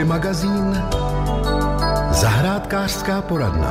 Movie 0.00 0.18
magazín 0.18 0.82
Zahrádkářská 2.10 3.22
poradna. 3.22 3.70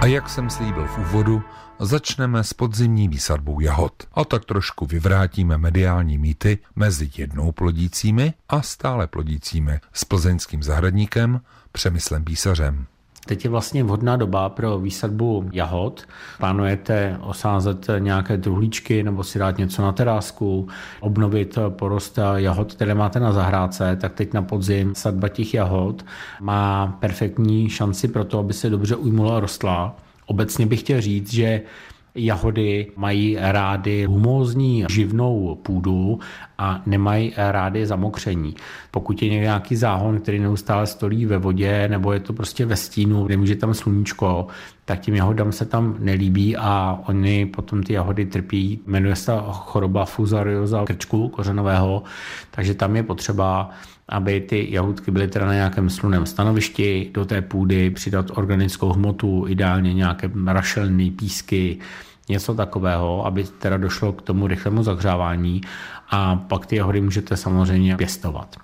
A 0.00 0.06
jak 0.06 0.28
jsem 0.28 0.50
slíbil 0.50 0.86
v 0.86 0.98
úvodu, 0.98 1.42
začneme 1.78 2.44
s 2.44 2.52
podzimní 2.52 3.08
výsadbou 3.08 3.60
jahod. 3.60 3.92
A 4.12 4.24
tak 4.24 4.44
trošku 4.44 4.86
vyvrátíme 4.86 5.58
mediální 5.58 6.18
mýty 6.18 6.58
mezi 6.76 7.10
jednou 7.16 7.52
plodícími 7.52 8.34
a 8.48 8.62
stále 8.62 9.06
plodícími 9.06 9.80
s 9.92 10.04
plzeňským 10.04 10.62
zahradníkem 10.62 11.40
Přemyslem 11.72 12.24
Písařem. 12.24 12.86
Teď 13.26 13.44
je 13.44 13.50
vlastně 13.50 13.84
vhodná 13.84 14.16
doba 14.16 14.48
pro 14.48 14.78
výsadbu 14.78 15.48
jahod. 15.52 16.02
Plánujete 16.38 17.18
osázet 17.20 17.86
nějaké 17.98 18.38
truhlíčky 18.38 19.02
nebo 19.02 19.24
si 19.24 19.38
dát 19.38 19.58
něco 19.58 19.82
na 19.82 19.92
terásku, 19.92 20.68
obnovit 21.00 21.58
porost 21.68 22.18
jahod, 22.34 22.74
které 22.74 22.94
máte 22.94 23.20
na 23.20 23.32
zahrádce, 23.32 23.96
tak 24.00 24.12
teď 24.12 24.32
na 24.32 24.42
podzim 24.42 24.94
sadba 24.94 25.28
těch 25.28 25.54
jahod 25.54 26.04
má 26.40 26.96
perfektní 27.00 27.68
šanci 27.68 28.08
pro 28.08 28.24
to, 28.24 28.38
aby 28.38 28.52
se 28.52 28.70
dobře 28.70 28.96
ujmula 28.96 29.36
a 29.36 29.40
rostla. 29.40 29.96
Obecně 30.26 30.66
bych 30.66 30.80
chtěl 30.80 31.00
říct, 31.00 31.32
že 31.32 31.62
Jahody 32.14 32.86
mají 32.96 33.36
rády 33.40 34.04
humózní 34.04 34.84
živnou 34.90 35.58
půdu 35.62 36.18
a 36.62 36.82
nemají 36.86 37.32
rády 37.36 37.86
zamokření. 37.86 38.54
Pokud 38.90 39.22
je 39.22 39.28
nějaký 39.28 39.76
záhon, 39.76 40.20
který 40.20 40.38
neustále 40.38 40.86
stolí 40.86 41.26
ve 41.26 41.38
vodě 41.38 41.88
nebo 41.88 42.12
je 42.12 42.20
to 42.20 42.32
prostě 42.32 42.66
ve 42.66 42.76
stínu, 42.76 43.28
nemůže 43.28 43.56
tam 43.56 43.74
sluníčko, 43.74 44.46
tak 44.84 45.00
tím 45.00 45.14
jahodám 45.14 45.52
se 45.52 45.64
tam 45.64 45.96
nelíbí 45.98 46.56
a 46.56 46.98
oni 47.06 47.46
potom 47.46 47.82
ty 47.82 47.92
jahody 47.92 48.26
trpí. 48.26 48.80
Jmenuje 48.86 49.16
se 49.16 49.32
choroba 49.50 50.04
fuzarioza 50.04 50.84
krčku 50.84 51.28
kořenového, 51.28 52.02
takže 52.50 52.74
tam 52.74 52.96
je 52.96 53.02
potřeba 53.02 53.70
aby 54.08 54.40
ty 54.40 54.68
jahůdky 54.70 55.10
byly 55.10 55.28
teda 55.28 55.46
na 55.46 55.54
nějakém 55.54 55.90
sluném 55.90 56.26
stanovišti, 56.26 57.10
do 57.14 57.24
té 57.24 57.42
půdy 57.42 57.90
přidat 57.90 58.26
organickou 58.34 58.92
hmotu, 58.92 59.44
ideálně 59.48 59.94
nějaké 59.94 60.30
rašelné 60.46 61.10
písky, 61.10 61.78
něco 62.32 62.54
takového, 62.54 63.26
aby 63.26 63.44
teda 63.44 63.76
došlo 63.76 64.12
k 64.12 64.22
tomu 64.22 64.46
rychlému 64.46 64.82
zahřávání 64.82 65.60
a 66.10 66.36
pak 66.36 66.66
ty 66.66 66.76
jahody 66.76 67.00
můžete 67.00 67.36
samozřejmě 67.36 67.96
pěstovat. 67.96 68.56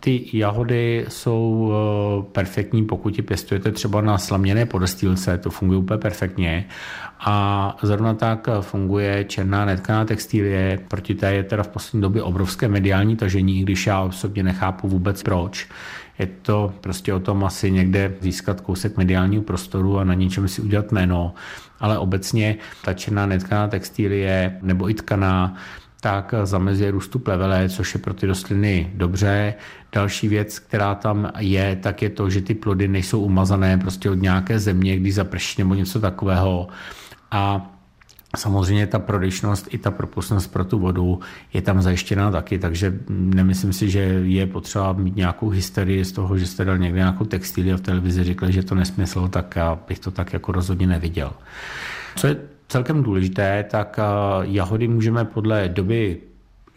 Ty 0.00 0.30
jahody 0.32 1.06
jsou 1.08 1.72
eh, 1.72 2.22
perfektní, 2.32 2.84
pokud 2.84 3.16
ji 3.16 3.22
pěstujete 3.22 3.72
třeba 3.72 4.00
na 4.00 4.18
slaměné 4.18 4.66
podestýlce, 4.66 5.38
to 5.38 5.50
funguje 5.50 5.78
úplně 5.78 5.98
perfektně. 5.98 6.64
A 7.20 7.76
zrovna 7.82 8.14
tak 8.14 8.48
funguje 8.60 9.24
černá 9.24 9.64
netkaná 9.64 10.04
textilie, 10.04 10.78
proti 10.88 11.14
té 11.14 11.34
je 11.34 11.42
teda 11.42 11.62
v 11.62 11.68
poslední 11.68 12.02
době 12.02 12.22
obrovské 12.22 12.68
mediální 12.68 13.16
tažení, 13.16 13.62
když 13.62 13.86
já 13.86 14.00
osobně 14.00 14.42
nechápu 14.42 14.88
vůbec 14.88 15.22
proč. 15.22 15.68
Je 16.18 16.26
to 16.42 16.74
prostě 16.80 17.14
o 17.14 17.20
tom 17.20 17.44
asi 17.44 17.70
někde 17.70 18.14
získat 18.20 18.60
kousek 18.60 18.96
mediálního 18.96 19.42
prostoru 19.42 19.98
a 19.98 20.04
na 20.04 20.14
něčem 20.14 20.48
si 20.48 20.62
udělat 20.62 20.92
jméno, 20.92 21.34
ale 21.80 21.98
obecně 21.98 22.56
ta 22.84 22.94
černá 22.94 23.26
netkaná 23.26 23.68
textilie 23.68 24.58
nebo 24.62 24.90
i 24.90 24.94
tkaná 24.94 25.56
tak 26.00 26.34
zamezuje 26.44 26.90
růstu 26.90 27.18
plevele, 27.18 27.68
což 27.68 27.94
je 27.94 28.00
pro 28.00 28.14
ty 28.14 28.26
rostliny 28.26 28.90
dobře. 28.94 29.54
Další 29.92 30.28
věc, 30.28 30.58
která 30.58 30.94
tam 30.94 31.30
je, 31.38 31.76
tak 31.76 32.02
je 32.02 32.10
to, 32.10 32.30
že 32.30 32.40
ty 32.40 32.54
plody 32.54 32.88
nejsou 32.88 33.20
umazané 33.20 33.78
prostě 33.78 34.10
od 34.10 34.14
nějaké 34.14 34.58
země, 34.58 34.96
když 34.96 35.14
zaprší 35.14 35.62
nebo 35.62 35.74
něco 35.74 36.00
takového. 36.00 36.68
A 37.30 37.70
Samozřejmě 38.36 38.86
ta 38.86 38.98
prodyšnost 38.98 39.68
i 39.70 39.78
ta 39.78 39.90
propustnost 39.90 40.52
pro 40.52 40.64
tu 40.64 40.78
vodu 40.78 41.20
je 41.52 41.62
tam 41.62 41.82
zajištěna 41.82 42.30
taky, 42.30 42.58
takže 42.58 42.98
nemyslím 43.08 43.72
si, 43.72 43.90
že 43.90 44.00
je 44.24 44.46
potřeba 44.46 44.92
mít 44.92 45.16
nějakou 45.16 45.48
hysterii 45.48 46.04
z 46.04 46.12
toho, 46.12 46.38
že 46.38 46.46
jste 46.46 46.64
dal 46.64 46.78
někde 46.78 46.98
nějakou 46.98 47.24
textilii 47.24 47.72
a 47.72 47.76
v 47.76 47.80
televizi 47.80 48.24
řekli, 48.24 48.52
že 48.52 48.62
to 48.62 48.74
nesmysl, 48.74 49.28
tak 49.28 49.56
já 49.56 49.78
bych 49.88 49.98
to 49.98 50.10
tak 50.10 50.32
jako 50.32 50.52
rozhodně 50.52 50.86
neviděl. 50.86 51.32
Co 52.16 52.26
je 52.26 52.36
celkem 52.68 53.02
důležité, 53.02 53.64
tak 53.70 53.98
eh, 53.98 54.02
jahody 54.42 54.88
můžeme 54.88 55.24
podle 55.24 55.68
doby, 55.68 56.20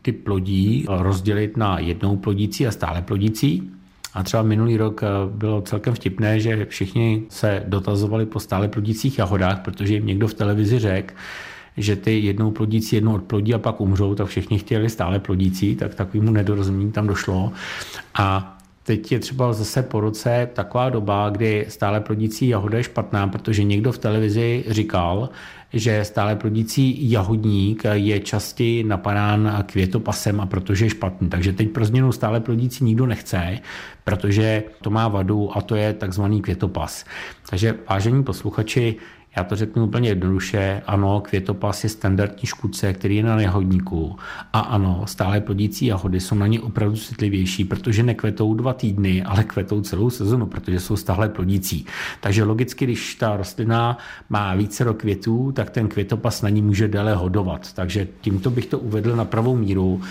kdy 0.02 0.12
plodí, 0.12 0.86
rozdělit 0.90 1.58
na 1.58 1.80
jednou 1.80 2.18
plodící 2.18 2.68
a 2.68 2.72
stále 2.72 3.02
plodící. 3.02 3.72
A 4.14 4.24
třeba 4.24 4.44
minulý 4.44 4.78
rok 4.78 5.04
eh, 5.04 5.08
bylo 5.28 5.62
celkem 5.62 5.94
vtipné, 5.94 6.40
že 6.40 6.66
všichni 6.66 7.24
se 7.30 7.64
dotazovali 7.68 8.26
po 8.26 8.40
stále 8.40 8.68
plodících 8.68 9.20
jahodách, 9.20 9.62
protože 9.62 9.94
jim 9.94 10.06
někdo 10.06 10.28
v 10.28 10.34
televizi 10.34 10.80
řekl, 10.80 11.14
že 11.78 11.96
ty 11.96 12.20
jednou 12.20 12.52
plodící 12.52 12.96
jednou 12.96 13.14
odplodí 13.14 13.54
a 13.54 13.60
pak 13.60 13.82
umřou, 13.82 14.16
tak 14.16 14.28
všichni 14.28 14.60
chtěli 14.60 14.90
stále 14.90 15.20
plodící, 15.20 15.76
tak 15.76 15.96
takovému 15.96 16.32
nedorozumění 16.32 16.92
tam 16.92 17.08
došlo. 17.08 17.52
A 18.14 18.58
Teď 18.84 19.12
je 19.12 19.20
třeba 19.20 19.54
zase 19.54 19.84
po 19.84 20.00
roce 20.00 20.50
taková 20.54 20.90
doba, 20.90 21.30
kdy 21.30 21.66
stále 21.70 22.00
plodící 22.00 22.48
jahoda 22.48 22.78
je 22.78 22.84
špatná, 22.84 23.28
protože 23.28 23.64
někdo 23.64 23.92
v 23.92 23.98
televizi 23.98 24.64
říkal, 24.68 25.30
že 25.74 26.06
stále 26.06 26.36
plodící 26.36 27.12
jahodník 27.12 27.84
je 27.94 28.20
častěji 28.20 28.84
napadán 28.84 29.64
květopasem 29.66 30.42
a 30.42 30.46
protože 30.46 30.86
je 30.86 30.90
špatný. 30.90 31.30
Takže 31.30 31.54
teď 31.54 31.70
pro 31.70 31.86
změnu 31.86 32.12
stále 32.12 32.40
plodící 32.40 32.84
nikdo 32.84 33.06
nechce, 33.06 33.60
protože 34.04 34.64
to 34.82 34.90
má 34.90 35.08
vadu 35.08 35.58
a 35.58 35.62
to 35.62 35.76
je 35.76 35.94
takzvaný 35.94 36.42
květopas. 36.42 37.06
Takže 37.50 37.76
vážení 37.90 38.24
posluchači, 38.24 38.96
já 39.38 39.44
to 39.44 39.56
řeknu 39.56 39.86
úplně 39.86 40.10
jednoduše. 40.10 40.82
Ano, 40.88 41.22
květopas 41.22 41.84
je 41.84 41.90
standardní 41.90 42.46
škůdce, 42.46 42.94
který 42.94 43.16
je 43.16 43.24
na 43.24 43.36
nehodníku. 43.36 44.16
A 44.54 44.60
ano, 44.60 45.04
stále 45.06 45.42
plodící 45.42 45.86
jahody 45.86 46.20
jsou 46.20 46.36
na 46.36 46.48
ně 46.48 46.60
opravdu 46.60 46.98
citlivější, 46.98 47.66
protože 47.66 48.04
nekvetou 48.04 48.54
dva 48.54 48.74
týdny, 48.74 49.24
ale 49.24 49.44
kvetou 49.44 49.82
celou 49.82 50.10
sezonu, 50.10 50.46
protože 50.46 50.80
jsou 50.80 50.96
stále 50.96 51.30
plodící. 51.30 51.86
Takže 52.22 52.44
logicky, 52.44 52.86
když 52.86 53.16
ta 53.16 53.38
rostlina 53.38 53.98
má 54.30 54.56
více 54.56 54.86
květů, 54.98 55.52
tak 55.52 55.70
ten 55.70 55.88
květopas 55.88 56.42
na 56.42 56.50
ní 56.50 56.62
může 56.62 56.88
déle 56.88 57.16
hodovat. 57.16 57.74
Takže 57.74 58.08
tímto 58.22 58.50
bych 58.50 58.66
to 58.66 58.80
uvedl 58.80 59.16
na 59.16 59.26
pravou 59.26 59.56
míru 59.56 60.02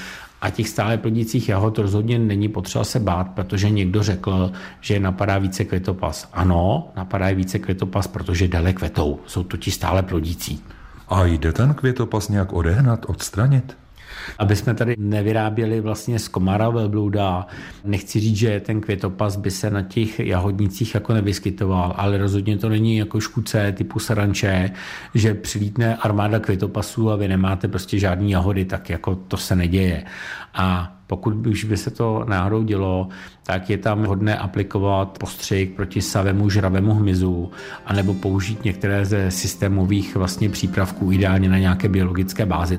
a 0.40 0.50
těch 0.50 0.68
stále 0.68 0.98
plodících 0.98 1.48
jahod 1.48 1.78
rozhodně 1.78 2.18
není 2.18 2.48
potřeba 2.48 2.84
se 2.84 3.00
bát, 3.00 3.28
protože 3.28 3.70
někdo 3.70 4.02
řekl, 4.02 4.52
že 4.80 5.00
napadá 5.00 5.38
více 5.38 5.64
květopas. 5.64 6.28
Ano, 6.32 6.88
napadá 6.96 7.26
více 7.26 7.58
květopas, 7.58 8.06
protože 8.06 8.48
déle 8.48 8.72
kvetou. 8.72 9.20
Jsou 9.26 9.42
totiž 9.42 9.74
stále 9.74 10.02
plodící. 10.02 10.62
A 11.08 11.24
jde 11.24 11.52
ten 11.52 11.74
květopas 11.74 12.28
nějak 12.28 12.52
odehnat, 12.52 13.06
odstranit? 13.08 13.76
Aby 14.38 14.56
jsme 14.56 14.74
tady 14.74 14.94
nevyráběli 14.98 15.80
vlastně 15.80 16.18
z 16.18 16.28
komara 16.28 16.70
velblouda. 16.70 17.46
Nechci 17.84 18.20
říct, 18.20 18.36
že 18.36 18.60
ten 18.60 18.80
květopas 18.80 19.36
by 19.36 19.50
se 19.50 19.70
na 19.70 19.82
těch 19.82 20.20
jahodnicích 20.20 20.94
jako 20.94 21.14
nevyskytoval, 21.14 21.94
ale 21.96 22.18
rozhodně 22.18 22.56
to 22.56 22.68
není 22.68 22.96
jako 22.96 23.20
škůdce 23.20 23.72
typu 23.72 23.98
saranče, 23.98 24.70
že 25.14 25.34
přilítne 25.34 25.96
armáda 25.96 26.38
květopasů 26.38 27.10
a 27.10 27.16
vy 27.16 27.28
nemáte 27.28 27.68
prostě 27.68 27.98
žádný 27.98 28.30
jahody, 28.30 28.64
tak 28.64 28.90
jako 28.90 29.14
to 29.14 29.36
se 29.36 29.56
neděje. 29.56 30.04
A 30.54 30.96
pokud 31.06 31.46
už 31.46 31.64
by 31.64 31.76
se 31.76 31.90
to 31.90 32.24
náhodou 32.28 32.62
dělo, 32.62 33.08
tak 33.46 33.70
je 33.70 33.78
tam 33.78 34.04
hodné 34.04 34.38
aplikovat 34.38 35.18
postřik 35.18 35.76
proti 35.76 36.02
savému 36.02 36.50
žravému 36.50 36.94
hmyzu, 36.94 37.50
anebo 37.86 38.14
použít 38.14 38.64
některé 38.64 39.04
ze 39.04 39.30
systémových 39.30 40.16
vlastně 40.16 40.48
přípravků, 40.50 41.12
ideálně 41.12 41.48
na 41.48 41.58
nějaké 41.58 41.88
biologické 41.88 42.46
bázi. 42.46 42.78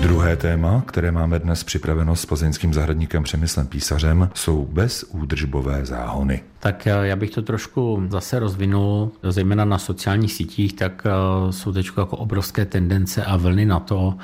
Druhé 0.00 0.36
téma, 0.36 0.82
které 0.86 1.10
máme 1.10 1.38
dnes 1.38 1.64
připraveno 1.64 2.16
s 2.16 2.26
plzeňským 2.26 2.74
zahradníkem 2.74 3.22
Přemyslem 3.22 3.66
Písařem, 3.66 4.30
jsou 4.34 4.64
bezúdržbové 4.72 5.86
záhony. 5.86 6.42
Tak 6.60 6.86
eh, 6.86 6.90
já 7.02 7.16
bych 7.16 7.30
to 7.30 7.42
trošku 7.42 8.02
zase 8.08 8.38
rozvinul, 8.38 9.12
zejména 9.22 9.64
na 9.64 9.78
sociálních 9.78 10.32
sítích, 10.32 10.72
tak 10.72 11.02
eh, 11.06 11.52
jsou 11.52 11.72
teď 11.72 11.86
jako 11.86 12.16
obrovské 12.16 12.64
tendence 12.64 13.24
a 13.24 13.36
vlny 13.36 13.66
na 13.66 13.80
to, 13.80 14.14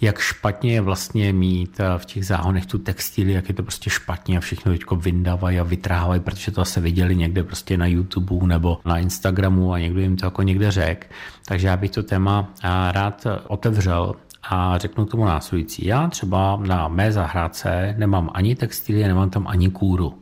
jak 0.00 0.18
špatně 0.18 0.72
je 0.72 0.80
vlastně 0.80 1.32
mít 1.32 1.80
eh, 1.80 1.98
v 1.98 2.06
těch 2.06 2.26
záhonech 2.26 2.66
tu 2.66 2.78
textily, 2.78 3.32
jak 3.32 3.48
je 3.48 3.54
to 3.54 3.62
prostě 3.62 3.90
špatně 3.90 4.36
a 4.38 4.40
všechno 4.40 4.72
teď 4.72 4.82
vyndávají 4.96 5.60
a 5.60 5.62
vytrávají, 5.62 6.20
protože 6.20 6.50
to 6.50 6.64
se 6.64 6.80
viděli 6.80 7.16
někde 7.16 7.44
prostě 7.44 7.76
na 7.76 7.86
YouTube 7.86 8.46
nebo 8.46 8.78
na 8.84 8.98
Instagramu 8.98 9.72
a 9.72 9.78
někdo 9.78 10.00
jim 10.00 10.16
to 10.16 10.26
jako 10.26 10.42
někde 10.42 10.70
řekl. 10.70 11.06
Takže 11.46 11.66
já 11.66 11.76
bych 11.76 11.90
to 11.90 12.02
téma 12.02 12.52
rád 12.92 13.26
otevřel 13.48 14.14
a 14.50 14.78
řeknu 14.78 15.06
tomu 15.06 15.24
následující. 15.24 15.86
Já 15.86 16.08
třeba 16.08 16.56
na 16.66 16.88
mé 16.88 17.12
zahrádce 17.12 17.94
nemám 17.98 18.30
ani 18.34 18.54
textilie, 18.54 19.08
nemám 19.08 19.30
tam 19.30 19.46
ani 19.46 19.70
kůru. 19.70 20.18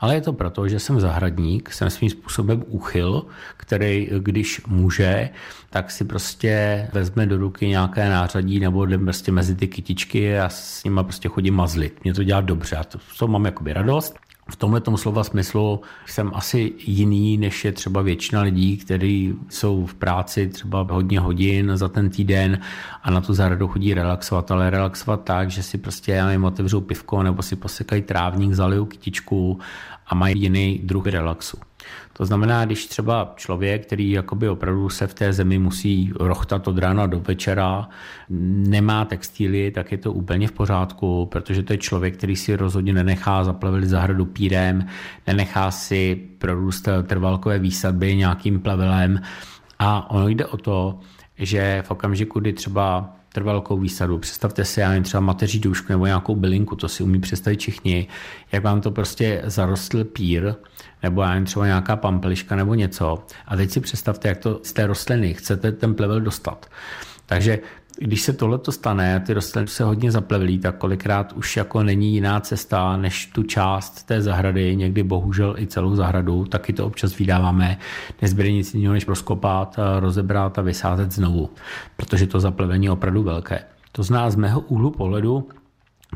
Ale 0.00 0.14
je 0.14 0.20
to 0.20 0.32
proto, 0.32 0.68
že 0.68 0.78
jsem 0.78 1.00
zahradník, 1.00 1.72
jsem 1.72 1.90
svým 1.90 2.10
způsobem 2.10 2.64
úchyl, 2.66 3.26
který, 3.56 4.10
když 4.18 4.66
může, 4.66 5.30
tak 5.70 5.90
si 5.90 6.04
prostě 6.04 6.88
vezme 6.92 7.26
do 7.26 7.36
ruky 7.36 7.68
nějaké 7.68 8.08
nářadí 8.08 8.60
nebo 8.60 8.84
jdem 8.84 9.04
prostě 9.04 9.32
mezi 9.32 9.54
ty 9.54 9.68
kytičky 9.68 10.38
a 10.38 10.48
s 10.48 10.84
nima 10.84 11.02
prostě 11.02 11.28
chodím 11.28 11.54
mazlit. 11.54 12.04
Mě 12.04 12.14
to 12.14 12.24
dělá 12.24 12.40
dobře 12.40 12.76
a 12.76 12.84
to, 12.84 12.98
to 13.18 13.28
mám 13.28 13.44
jakoby 13.44 13.72
radost. 13.72 14.18
V 14.50 14.56
tomhle 14.56 14.82
slova 14.96 15.24
smyslu 15.24 15.80
jsem 16.06 16.30
asi 16.34 16.72
jiný, 16.78 17.38
než 17.38 17.64
je 17.64 17.72
třeba 17.72 18.02
většina 18.02 18.42
lidí, 18.42 18.76
kteří 18.76 19.34
jsou 19.48 19.86
v 19.86 19.94
práci 19.94 20.48
třeba 20.48 20.86
hodně 20.90 21.20
hodin 21.20 21.72
za 21.74 21.88
ten 21.88 22.10
týden 22.10 22.60
a 23.02 23.10
na 23.10 23.20
tu 23.20 23.34
zahradu 23.34 23.68
chodí 23.68 23.94
relaxovat, 23.94 24.50
ale 24.50 24.70
relaxovat 24.70 25.24
tak, 25.24 25.50
že 25.50 25.62
si 25.62 25.78
prostě, 25.78 26.12
já 26.12 26.26
nevím, 26.26 26.44
otevřou 26.44 26.80
pivko 26.80 27.22
nebo 27.22 27.42
si 27.42 27.56
posekají 27.56 28.02
trávník, 28.02 28.52
zalijou 28.52 28.84
kytičku 28.84 29.58
a 30.06 30.14
mají 30.14 30.40
jiný 30.40 30.80
druh 30.84 31.06
relaxu. 31.06 31.69
To 32.12 32.26
znamená, 32.26 32.64
když 32.64 32.86
třeba 32.86 33.32
člověk, 33.36 33.86
který 33.86 34.10
jakoby 34.10 34.48
opravdu 34.48 34.88
se 34.88 35.06
v 35.06 35.14
té 35.14 35.32
zemi 35.32 35.58
musí 35.58 36.12
rochtat 36.20 36.68
od 36.68 36.78
rána 36.78 37.06
do 37.06 37.20
večera, 37.20 37.88
nemá 38.68 39.04
textíly, 39.04 39.70
tak 39.70 39.92
je 39.92 39.98
to 39.98 40.12
úplně 40.12 40.48
v 40.48 40.52
pořádku, 40.52 41.26
protože 41.26 41.62
to 41.62 41.72
je 41.72 41.78
člověk, 41.78 42.16
který 42.16 42.36
si 42.36 42.56
rozhodně 42.56 42.92
nenechá 42.92 43.44
zaplevelit 43.44 43.88
zahradu 43.88 44.24
pírem, 44.24 44.86
nenechá 45.26 45.70
si 45.70 46.28
prorůst 46.38 46.88
trvalkové 47.06 47.58
výsadby 47.58 48.16
nějakým 48.16 48.60
plevelem. 48.60 49.20
A 49.78 50.10
ono 50.10 50.28
jde 50.28 50.46
o 50.46 50.56
to, 50.56 50.98
že 51.40 51.82
v 51.86 51.90
okamžiku, 51.90 52.40
kdy 52.40 52.52
třeba 52.52 53.14
trvalkou 53.32 53.78
výsadu. 53.78 54.18
Představte 54.18 54.64
si, 54.64 54.80
já 54.80 54.88
nevím, 54.88 55.04
třeba 55.04 55.20
mateří 55.20 55.58
dušku 55.58 55.92
nebo 55.92 56.06
nějakou 56.06 56.34
bylinku, 56.34 56.76
to 56.76 56.88
si 56.88 57.02
umí 57.02 57.20
představit 57.20 57.60
všichni, 57.60 58.06
jak 58.52 58.64
vám 58.64 58.80
to 58.80 58.90
prostě 58.90 59.42
zarostl 59.44 60.04
pír, 60.04 60.54
nebo 61.02 61.22
já 61.22 61.28
nevím, 61.28 61.44
třeba 61.44 61.66
nějaká 61.66 61.96
pampeliška 61.96 62.56
nebo 62.56 62.74
něco. 62.74 63.24
A 63.46 63.56
teď 63.56 63.70
si 63.70 63.80
představte, 63.80 64.28
jak 64.28 64.38
to 64.38 64.60
z 64.62 64.72
té 64.72 64.86
rostliny 64.86 65.34
chcete 65.34 65.72
ten 65.72 65.94
plevel 65.94 66.20
dostat. 66.20 66.66
Takže 67.26 67.58
když 67.98 68.22
se 68.22 68.32
tohle 68.32 68.60
stane, 68.70 69.20
ty 69.26 69.34
rostliny 69.34 69.68
se 69.68 69.84
hodně 69.84 70.10
zaplevelí, 70.10 70.58
tak 70.58 70.76
kolikrát 70.78 71.32
už 71.32 71.56
jako 71.56 71.82
není 71.82 72.14
jiná 72.14 72.40
cesta, 72.40 72.96
než 72.96 73.26
tu 73.26 73.42
část 73.42 74.06
té 74.06 74.22
zahrady, 74.22 74.76
někdy 74.76 75.02
bohužel 75.02 75.54
i 75.58 75.66
celou 75.66 75.94
zahradu, 75.94 76.44
taky 76.44 76.72
to 76.72 76.86
občas 76.86 77.18
vydáváme, 77.18 77.78
nezbyde 78.22 78.52
nic 78.52 78.74
jiného, 78.74 78.94
než 78.94 79.04
proskopat, 79.04 79.76
rozebrat 79.98 80.58
a 80.58 80.62
vysázet 80.62 81.12
znovu, 81.12 81.50
protože 81.96 82.26
to 82.26 82.40
zaplevení 82.40 82.84
je 82.84 82.90
opravdu 82.90 83.22
velké. 83.22 83.64
To 83.92 84.02
zná 84.02 84.30
z 84.30 84.36
mého 84.36 84.60
úhlu 84.60 84.90
pohledu 84.90 85.48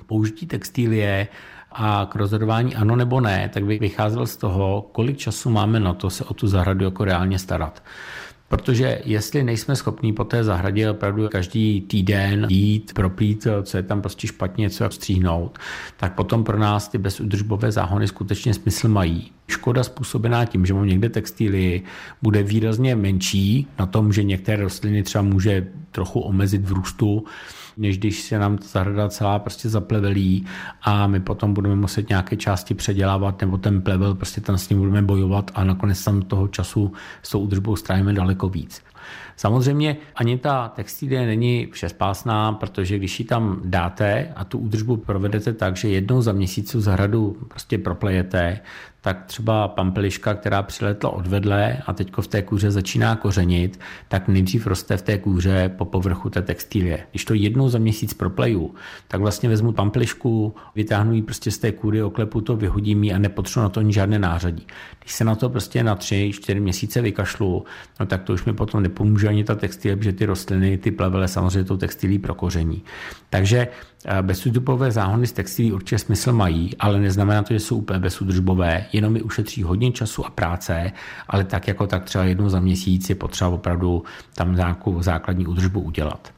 použití 0.06 0.46
textilie 0.46 1.28
a 1.72 2.06
k 2.10 2.14
rozhodování 2.14 2.74
ano 2.74 2.96
nebo 2.96 3.20
ne, 3.20 3.50
tak 3.54 3.64
bych 3.64 3.80
vycházel 3.80 4.26
z 4.26 4.36
toho, 4.36 4.86
kolik 4.92 5.16
času 5.16 5.50
máme 5.50 5.80
na 5.80 5.94
to 5.94 6.10
se 6.10 6.24
o 6.24 6.34
tu 6.34 6.48
zahradu 6.48 6.84
jako 6.84 7.04
reálně 7.04 7.38
starat. 7.38 7.82
Protože 8.54 9.00
jestli 9.04 9.42
nejsme 9.42 9.76
schopní 9.76 10.12
po 10.12 10.24
té 10.24 10.44
zahradě 10.44 10.90
opravdu 10.90 11.28
každý 11.28 11.80
týden 11.80 12.46
jít, 12.50 12.92
propít, 12.94 13.46
co 13.62 13.76
je 13.76 13.82
tam 13.82 14.00
prostě 14.00 14.26
špatně, 14.26 14.70
co 14.70 14.90
stříhnout, 14.90 15.58
tak 15.96 16.14
potom 16.14 16.44
pro 16.44 16.58
nás 16.58 16.88
ty 16.88 16.98
bezudržbové 16.98 17.72
záhony 17.72 18.08
skutečně 18.08 18.54
smysl 18.54 18.88
mají. 18.88 19.32
Škoda 19.48 19.82
způsobená 19.82 20.44
tím, 20.44 20.66
že 20.66 20.74
mám 20.74 20.86
někde 20.86 21.08
textíly, 21.08 21.82
bude 22.22 22.42
výrazně 22.42 22.96
menší 22.96 23.66
na 23.78 23.86
tom, 23.86 24.12
že 24.12 24.22
některé 24.22 24.62
rostliny 24.62 25.02
třeba 25.02 25.22
může 25.22 25.66
trochu 25.90 26.20
omezit 26.20 26.64
v 26.64 26.72
růstu, 26.72 27.24
než 27.76 27.98
když 27.98 28.22
se 28.22 28.38
nám 28.38 28.58
ta 28.58 28.66
zahrada 28.66 29.08
celá 29.08 29.38
prostě 29.38 29.68
zaplevelí 29.68 30.46
a 30.82 31.06
my 31.06 31.20
potom 31.20 31.54
budeme 31.54 31.76
muset 31.76 32.08
nějaké 32.08 32.36
části 32.36 32.74
předělávat 32.74 33.40
nebo 33.40 33.58
ten 33.58 33.82
plevel, 33.82 34.14
prostě 34.14 34.40
tam 34.40 34.58
s 34.58 34.68
ním 34.68 34.78
budeme 34.78 35.02
bojovat 35.02 35.50
a 35.54 35.64
nakonec 35.64 36.04
tam 36.04 36.22
toho 36.22 36.48
času 36.48 36.92
s 37.22 37.30
tou 37.30 37.38
údržbou 37.38 37.76
strávíme 37.76 38.12
daleko 38.12 38.48
víc. 38.48 38.82
Samozřejmě 39.36 39.96
ani 40.14 40.38
ta 40.38 40.68
textilie 40.68 41.26
není 41.26 41.68
všespásná, 41.72 42.52
protože 42.52 42.98
když 42.98 43.20
ji 43.20 43.24
tam 43.26 43.60
dáte 43.64 44.32
a 44.36 44.44
tu 44.44 44.58
údržbu 44.58 44.96
provedete 44.96 45.52
tak, 45.52 45.76
že 45.76 45.88
jednou 45.88 46.22
za 46.22 46.32
měsíc 46.32 46.74
zahradu 46.74 47.36
prostě 47.48 47.78
proplejete, 47.78 48.60
tak 49.04 49.24
třeba 49.24 49.68
pampeliška, 49.68 50.34
která 50.34 50.62
přiletla 50.62 51.10
odvedle 51.10 51.78
a 51.86 51.92
teď 51.92 52.12
v 52.20 52.26
té 52.26 52.42
kůře 52.42 52.70
začíná 52.70 53.16
kořenit, 53.16 53.80
tak 54.08 54.28
nejdřív 54.28 54.66
roste 54.66 54.96
v 54.96 55.02
té 55.02 55.18
kůře 55.18 55.70
po 55.76 55.84
povrchu 55.84 56.30
té 56.30 56.42
textilie. 56.42 57.06
Když 57.10 57.24
to 57.24 57.34
jednou 57.34 57.68
za 57.68 57.78
měsíc 57.78 58.14
propleju, 58.14 58.74
tak 59.08 59.20
vlastně 59.20 59.48
vezmu 59.48 59.72
pampelišku, 59.72 60.54
vytáhnu 60.74 61.14
ji 61.14 61.22
prostě 61.22 61.50
z 61.50 61.58
té 61.58 61.72
kůry, 61.72 62.02
oklepu 62.02 62.40
to, 62.40 62.56
vyhodím 62.56 63.04
ji 63.04 63.12
a 63.12 63.18
nepotřebuji 63.18 63.62
na 63.62 63.68
to 63.68 63.80
ani 63.80 63.92
žádné 63.92 64.18
nářadí. 64.18 64.66
Když 65.00 65.12
se 65.12 65.24
na 65.24 65.34
to 65.34 65.48
prostě 65.48 65.84
na 65.84 65.94
tři, 65.94 66.30
čtyři 66.34 66.60
měsíce 66.60 67.02
vykašlu, 67.02 67.64
no 68.00 68.06
tak 68.06 68.22
to 68.22 68.32
už 68.32 68.44
mi 68.44 68.52
potom 68.52 68.82
nepomůže 68.94 69.28
ani 69.28 69.44
ta 69.44 69.54
textilie, 69.54 69.96
protože 69.96 70.12
ty 70.12 70.26
rostliny, 70.26 70.78
ty 70.78 70.90
plevele 70.90 71.28
samozřejmě 71.28 71.64
tou 71.64 71.76
textilí 71.76 72.18
prokoření. 72.18 72.82
Takže 73.30 73.68
Eh, 74.06 74.22
bezúdržbové 74.22 74.90
záhony 74.90 75.26
z 75.26 75.32
textilí 75.32 75.72
určitě 75.72 75.98
smysl 75.98 76.32
mají, 76.32 76.70
ale 76.78 77.00
neznamená 77.00 77.42
to, 77.42 77.54
že 77.54 77.60
jsou 77.60 77.76
úplně 77.76 77.98
bezúdržbové, 77.98 78.86
jenom 78.92 79.12
mi 79.12 79.22
ušetří 79.22 79.62
hodně 79.62 79.92
času 79.92 80.26
a 80.26 80.30
práce, 80.30 80.92
ale 81.28 81.44
tak 81.44 81.68
jako 81.68 81.86
tak 81.86 82.04
třeba 82.04 82.24
jednou 82.24 82.48
za 82.48 82.60
měsíc 82.60 83.08
je 83.08 83.14
potřeba 83.14 83.50
opravdu 83.50 84.04
tam 84.34 84.56
nějakou 84.56 85.02
základní 85.02 85.46
údržbu 85.46 85.80
udělat. 85.80 86.32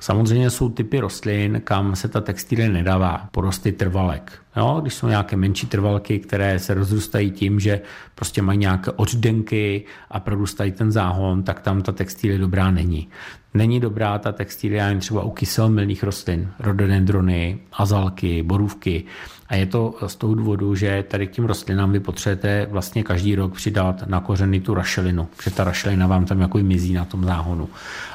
Samozřejmě 0.00 0.50
jsou 0.50 0.68
typy 0.68 1.00
rostlin, 1.00 1.60
kam 1.64 1.96
se 1.96 2.08
ta 2.08 2.20
textilie 2.20 2.68
nedává, 2.68 3.28
porosty 3.30 3.72
trvalek. 3.72 4.43
Jo, 4.56 4.78
když 4.82 4.94
jsou 4.94 5.08
nějaké 5.08 5.36
menší 5.36 5.66
trvalky, 5.66 6.18
které 6.18 6.58
se 6.58 6.74
rozrůstají 6.74 7.30
tím, 7.30 7.60
že 7.60 7.80
prostě 8.14 8.42
mají 8.42 8.58
nějaké 8.58 8.90
oddenky 8.90 9.84
a 10.10 10.20
prorůstají 10.20 10.72
ten 10.72 10.92
záhon, 10.92 11.42
tak 11.42 11.60
tam 11.60 11.82
ta 11.82 11.92
textilie 11.92 12.38
dobrá 12.38 12.70
není. 12.70 13.08
Není 13.54 13.80
dobrá 13.80 14.18
ta 14.18 14.32
textilie 14.32 14.82
jen 14.82 14.98
třeba 14.98 15.22
u 15.22 15.30
kyselmilných 15.30 16.02
rostlin, 16.02 16.48
rododendrony, 16.58 17.58
azalky, 17.72 18.42
borůvky. 18.42 19.04
A 19.48 19.54
je 19.54 19.66
to 19.66 19.94
z 20.06 20.16
toho 20.16 20.34
důvodu, 20.34 20.74
že 20.74 21.04
tady 21.08 21.26
k 21.26 21.30
těm 21.30 21.44
rostlinám 21.44 21.92
vy 21.92 22.00
potřebujete 22.00 22.66
vlastně 22.70 23.02
každý 23.02 23.34
rok 23.34 23.54
přidat 23.54 24.06
na 24.06 24.20
kořeny 24.20 24.60
tu 24.60 24.74
rašelinu, 24.74 25.28
že 25.44 25.50
ta 25.50 25.64
rašelina 25.64 26.06
vám 26.06 26.24
tam 26.24 26.40
jako 26.40 26.58
mizí 26.58 26.92
na 26.92 27.04
tom 27.04 27.24
záhonu. 27.24 27.68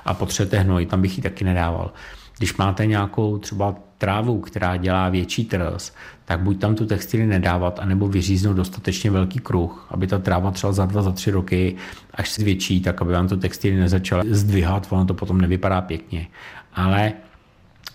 A 0.06 0.14
potřebujete 0.14 0.60
hnoj, 0.60 0.86
tam 0.86 1.02
bych 1.02 1.18
ji 1.18 1.24
taky 1.24 1.44
nedával. 1.44 1.92
Když 2.38 2.58
máte 2.58 2.86
nějakou 2.86 3.38
třeba 3.38 3.76
trávu, 3.98 4.40
která 4.40 4.78
dělá 4.78 5.10
větší 5.10 5.46
trs, 5.46 5.92
tak 6.30 6.40
buď 6.40 6.60
tam 6.60 6.76
tu 6.76 6.86
textily 6.86 7.26
nedávat, 7.26 7.80
anebo 7.80 8.08
vyříznout 8.08 8.58
dostatečně 8.58 9.12
velký 9.12 9.40
kruh, 9.40 9.88
aby 9.90 10.08
ta 10.08 10.20
tráva 10.20 10.52
třeba 10.52 10.74
za 10.74 10.86
dva, 10.86 11.02
za 11.02 11.12
tři 11.12 11.32
roky, 11.32 11.76
až 12.14 12.30
se 12.30 12.42
zvětší, 12.42 12.82
tak 12.82 13.02
aby 13.02 13.14
vám 13.14 13.28
to 13.28 13.38
textily 13.38 13.76
nezačaly 13.76 14.34
zdvihat, 14.36 14.88
ono 14.90 15.06
to 15.06 15.14
potom 15.14 15.42
nevypadá 15.42 15.82
pěkně. 15.82 16.28
Ale 16.74 17.14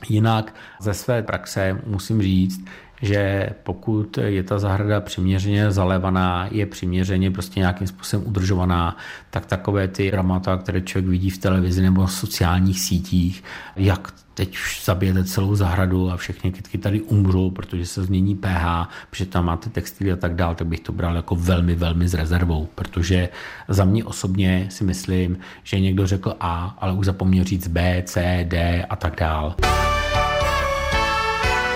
jinak 0.08 0.54
ze 0.80 0.94
své 0.94 1.22
praxe 1.22 1.80
musím 1.86 2.22
říct, 2.22 2.64
že 3.02 3.50
pokud 3.62 4.18
je 4.18 4.42
ta 4.42 4.58
zahrada 4.58 5.00
přiměřeně 5.00 5.70
zalévaná, 5.70 6.48
je 6.50 6.66
přiměřeně 6.66 7.30
prostě 7.30 7.60
nějakým 7.60 7.86
způsobem 7.86 8.26
udržovaná, 8.26 8.96
tak 9.30 9.46
takové 9.46 9.88
ty 9.88 10.10
dramata, 10.10 10.56
které 10.56 10.80
člověk 10.80 11.10
vidí 11.10 11.30
v 11.30 11.38
televizi 11.38 11.82
nebo 11.82 12.06
v 12.06 12.12
sociálních 12.12 12.80
sítích, 12.80 13.44
jak 13.76 14.12
teď 14.34 14.52
už 14.52 14.84
zabijete 14.84 15.24
celou 15.24 15.54
zahradu 15.54 16.10
a 16.10 16.16
všechny 16.16 16.52
kytky 16.52 16.78
tady 16.78 17.00
umřou, 17.00 17.50
protože 17.50 17.86
se 17.86 18.04
změní 18.04 18.34
pH, 18.34 18.88
protože 19.10 19.26
tam 19.26 19.44
máte 19.44 19.70
textily 19.70 20.12
a 20.12 20.16
tak 20.16 20.34
dále, 20.34 20.54
tak 20.54 20.66
bych 20.66 20.80
to 20.80 20.92
bral 20.92 21.16
jako 21.16 21.36
velmi, 21.36 21.74
velmi 21.74 22.08
s 22.08 22.14
rezervou, 22.14 22.68
protože 22.74 23.28
za 23.68 23.84
mě 23.84 24.04
osobně 24.04 24.66
si 24.70 24.84
myslím, 24.84 25.38
že 25.62 25.80
někdo 25.80 26.06
řekl 26.06 26.34
A, 26.40 26.76
ale 26.78 26.92
už 26.92 27.06
zapomněl 27.06 27.44
říct 27.44 27.68
B, 27.68 28.02
C, 28.06 28.44
D 28.48 28.84
a 28.90 28.96
tak 28.96 29.16
dále. 29.20 29.54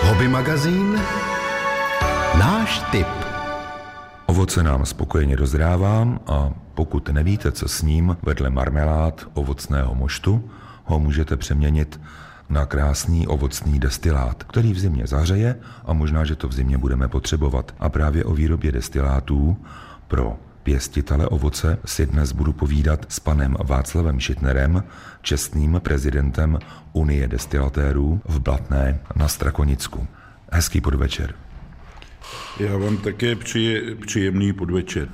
Hobby 0.01 0.27
magazín 0.27 0.99
Náš 2.39 2.79
tip 2.91 3.07
Ovoce 4.25 4.63
nám 4.63 4.85
spokojeně 4.85 5.35
dozrávám 5.35 6.19
a 6.27 6.49
pokud 6.73 7.09
nevíte, 7.09 7.51
co 7.51 7.67
s 7.67 7.81
ním, 7.81 8.17
vedle 8.23 8.49
marmelád 8.49 9.27
ovocného 9.33 9.95
moštu, 9.95 10.49
ho 10.85 10.99
můžete 10.99 11.37
přeměnit 11.37 11.99
na 12.49 12.65
krásný 12.65 13.27
ovocný 13.27 13.79
destilát, 13.79 14.43
který 14.43 14.73
v 14.73 14.79
zimě 14.79 15.07
zahřeje 15.07 15.55
a 15.85 15.93
možná, 15.93 16.25
že 16.25 16.35
to 16.35 16.47
v 16.47 16.53
zimě 16.53 16.77
budeme 16.77 17.07
potřebovat. 17.07 17.75
A 17.79 17.89
právě 17.89 18.23
o 18.23 18.33
výrobě 18.33 18.71
destilátů 18.71 19.57
pro 20.07 20.37
pěstitele 20.69 21.27
ovoce 21.27 21.77
si 21.85 22.05
dnes 22.05 22.31
budu 22.31 22.53
povídat 22.53 23.05
s 23.09 23.19
panem 23.19 23.55
Václavem 23.65 24.19
Šitnerem, 24.19 24.83
čestným 25.21 25.81
prezidentem 25.83 26.59
Unie 26.93 27.27
destilatérů 27.27 28.21
v 28.25 28.39
Blatné 28.39 28.99
na 29.15 29.27
Strakonicku. 29.27 30.07
Hezký 30.51 30.81
podvečer. 30.81 31.35
Já 32.59 32.77
vám 32.77 32.97
také 32.97 33.35
přeji 33.35 33.95
příjemný 33.95 34.53
podvečer. 34.53 35.07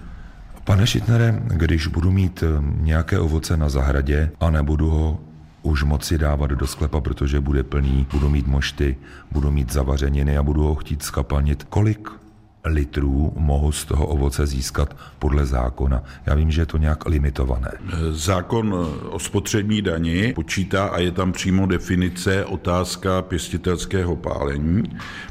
Pane 0.64 0.88
Šitnere, 0.88 1.42
když 1.48 1.88
budu 1.88 2.12
mít 2.12 2.44
eh, 2.44 2.64
nějaké 2.78 3.20
ovoce 3.20 3.58
na 3.58 3.70
zahradě 3.70 4.32
a 4.40 4.50
nebudu 4.50 4.90
ho 4.90 5.20
už 5.62 5.84
moci 5.84 6.18
dávat 6.18 6.52
do 6.52 6.68
sklepa, 6.68 7.02
protože 7.02 7.40
bude 7.40 7.64
plný, 7.64 8.08
budu 8.12 8.30
mít 8.30 8.48
mošty, 8.48 8.98
budu 9.32 9.52
mít 9.52 9.72
zavařeniny 9.72 10.38
a 10.38 10.44
budu 10.44 10.64
ho 10.64 10.76
chtít 10.76 11.04
skapalnit, 11.04 11.64
kolik 11.64 12.25
litrů 12.66 13.34
mohu 13.38 13.72
z 13.72 13.86
toho 13.86 14.08
ovoce 14.08 14.48
získat 14.48 14.96
podle 15.20 15.46
zákona? 15.46 16.04
Já 16.26 16.36
vím, 16.36 16.52
že 16.52 16.62
je 16.62 16.66
to 16.66 16.78
nějak 16.78 17.06
limitované. 17.06 17.72
Zákon 18.12 18.88
o 19.10 19.20
spotřební 19.20 19.82
dani 19.82 20.34
počítá 20.34 20.86
a 20.86 21.00
je 21.00 21.12
tam 21.12 21.32
přímo 21.32 21.66
definice 21.66 22.46
otázka 22.46 23.22
pěstitelského 23.22 24.16
pálení. 24.16 24.84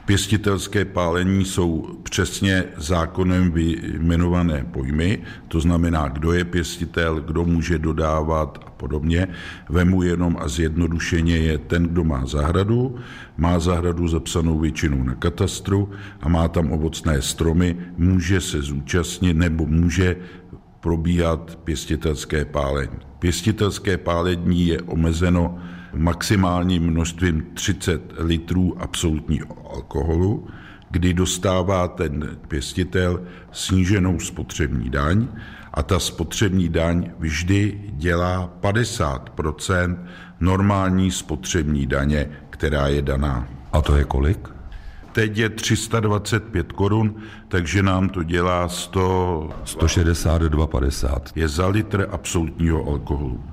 Pěstitelské 0.04 0.84
pálení 0.84 1.44
jsou 1.44 1.98
přesně 2.02 2.64
zákonem 2.76 3.50
vyjmenované 3.50 4.66
pojmy, 4.70 5.22
to 5.48 5.60
znamená, 5.60 6.08
kdo 6.08 6.32
je 6.32 6.44
pěstitel, 6.44 7.20
kdo 7.20 7.44
může 7.44 7.78
dodávat 7.78 8.73
podobně. 8.84 9.28
Vemu 9.68 10.02
jenom 10.02 10.36
a 10.40 10.48
zjednodušeně 10.48 11.36
je 11.36 11.58
ten, 11.58 11.82
kdo 11.88 12.04
má 12.04 12.26
zahradu, 12.26 12.96
má 13.36 13.58
zahradu 13.58 14.08
zapsanou 14.08 14.58
většinou 14.58 15.02
na 15.02 15.14
katastru 15.14 15.90
a 16.20 16.28
má 16.28 16.48
tam 16.48 16.72
ovocné 16.72 17.22
stromy, 17.22 17.76
může 17.96 18.40
se 18.40 18.62
zúčastnit 18.62 19.36
nebo 19.36 19.66
může 19.66 20.16
probíhat 20.80 21.58
pěstitelské 21.64 22.44
pálení. 22.44 23.00
Pěstitelské 23.18 23.96
pálení 23.96 24.66
je 24.66 24.82
omezeno 24.82 25.58
maximálním 25.96 26.82
množstvím 26.92 27.56
30 27.56 28.12
litrů 28.18 28.76
absolutního 28.76 29.72
alkoholu, 29.72 30.46
kdy 30.90 31.14
dostává 31.14 31.88
ten 31.88 32.36
pěstitel 32.48 33.24
sníženou 33.52 34.20
spotřební 34.20 34.90
daň 34.90 35.28
a 35.74 35.82
ta 35.82 35.98
spotřební 35.98 36.68
daň 36.68 37.10
vždy 37.18 37.80
dělá 37.92 38.52
50% 38.60 39.98
normální 40.40 41.10
spotřební 41.10 41.86
daně, 41.86 42.30
která 42.50 42.88
je 42.88 43.02
daná. 43.02 43.48
A 43.72 43.82
to 43.82 43.96
je 43.96 44.04
kolik? 44.04 44.48
Teď 45.12 45.38
je 45.38 45.48
325 45.48 46.72
korun, 46.72 47.14
takže 47.48 47.82
nám 47.82 48.08
to 48.08 48.22
dělá 48.22 48.68
100... 48.68 49.50
162,50. 49.64 51.20
Je 51.34 51.48
za 51.48 51.66
litr 51.66 52.08
absolutního 52.10 52.86
alkoholu. 52.86 53.44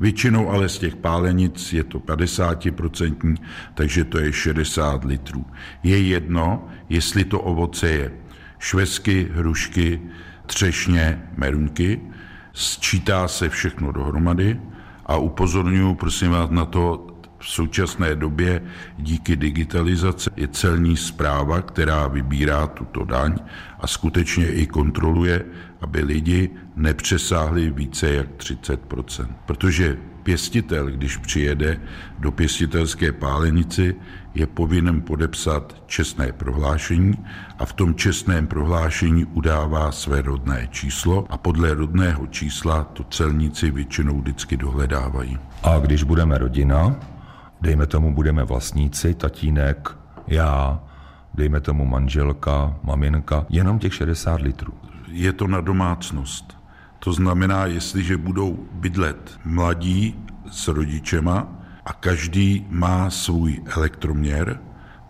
Většinou 0.00 0.50
ale 0.50 0.68
z 0.68 0.78
těch 0.78 0.96
pálenic 0.96 1.72
je 1.72 1.84
to 1.84 1.98
50%, 1.98 3.36
takže 3.74 4.04
to 4.04 4.18
je 4.18 4.32
60 4.32 5.04
litrů. 5.04 5.46
Je 5.82 6.02
jedno, 6.02 6.68
jestli 6.88 7.24
to 7.24 7.40
ovoce 7.40 7.88
je 7.88 8.12
švesky, 8.58 9.28
hrušky, 9.32 10.00
třešně, 10.46 11.22
merunky, 11.36 12.00
sčítá 12.52 13.28
se 13.28 13.48
všechno 13.48 13.92
dohromady 13.92 14.60
a 15.06 15.16
upozorňuji 15.16 15.94
prosím 15.94 16.30
vás 16.30 16.50
na 16.50 16.64
to, 16.64 17.06
v 17.44 17.48
současné 17.48 18.14
době 18.14 18.62
díky 18.98 19.36
digitalizaci 19.36 20.30
je 20.36 20.48
celní 20.48 20.96
zpráva, 20.96 21.62
která 21.62 22.08
vybírá 22.08 22.66
tuto 22.66 23.04
daň 23.04 23.36
a 23.80 23.86
skutečně 23.86 24.48
i 24.48 24.66
kontroluje, 24.66 25.44
aby 25.80 26.00
lidi 26.00 26.50
nepřesáhli 26.76 27.70
více 27.70 28.14
jak 28.14 28.28
30% 28.28 29.26
Protože 29.46 29.96
pěstitel, 30.22 30.86
když 30.90 31.16
přijede 31.16 31.80
do 32.18 32.32
pěstitelské 32.32 33.12
pálenici, 33.12 33.94
je 34.34 34.46
povinen 34.46 35.02
podepsat 35.02 35.82
čestné 35.86 36.32
prohlášení 36.32 37.14
a 37.58 37.64
v 37.64 37.72
tom 37.72 37.94
čestném 37.94 38.46
prohlášení 38.46 39.24
udává 39.24 39.92
své 39.92 40.22
rodné 40.22 40.68
číslo 40.70 41.26
a 41.30 41.36
podle 41.36 41.74
rodného 41.74 42.26
čísla 42.26 42.84
to 42.84 43.04
celníci 43.04 43.70
většinou 43.70 44.20
vždycky 44.20 44.56
dohledávají. 44.56 45.38
A 45.62 45.78
když 45.78 46.02
budeme 46.02 46.38
rodina, 46.38 46.96
dejme 47.64 47.86
tomu 47.86 48.14
budeme 48.14 48.44
vlastníci, 48.44 49.14
tatínek, 49.14 49.96
já, 50.26 50.82
dejme 51.34 51.60
tomu 51.60 51.84
manželka, 51.84 52.76
maminka, 52.82 53.46
jenom 53.48 53.78
těch 53.78 53.94
60 53.94 54.40
litrů. 54.40 54.72
Je 55.08 55.32
to 55.32 55.46
na 55.46 55.60
domácnost. 55.60 56.58
To 56.98 57.12
znamená, 57.12 57.66
jestliže 57.66 58.16
budou 58.16 58.68
bydlet 58.72 59.40
mladí 59.44 60.14
s 60.50 60.68
rodičema 60.68 61.48
a 61.84 61.92
každý 61.92 62.66
má 62.70 63.10
svůj 63.10 63.60
elektroměr, 63.76 64.60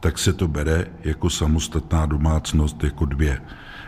tak 0.00 0.18
se 0.18 0.32
to 0.32 0.48
bere 0.48 0.86
jako 1.04 1.30
samostatná 1.30 2.06
domácnost, 2.06 2.84
jako 2.84 3.04
dvě. 3.04 3.42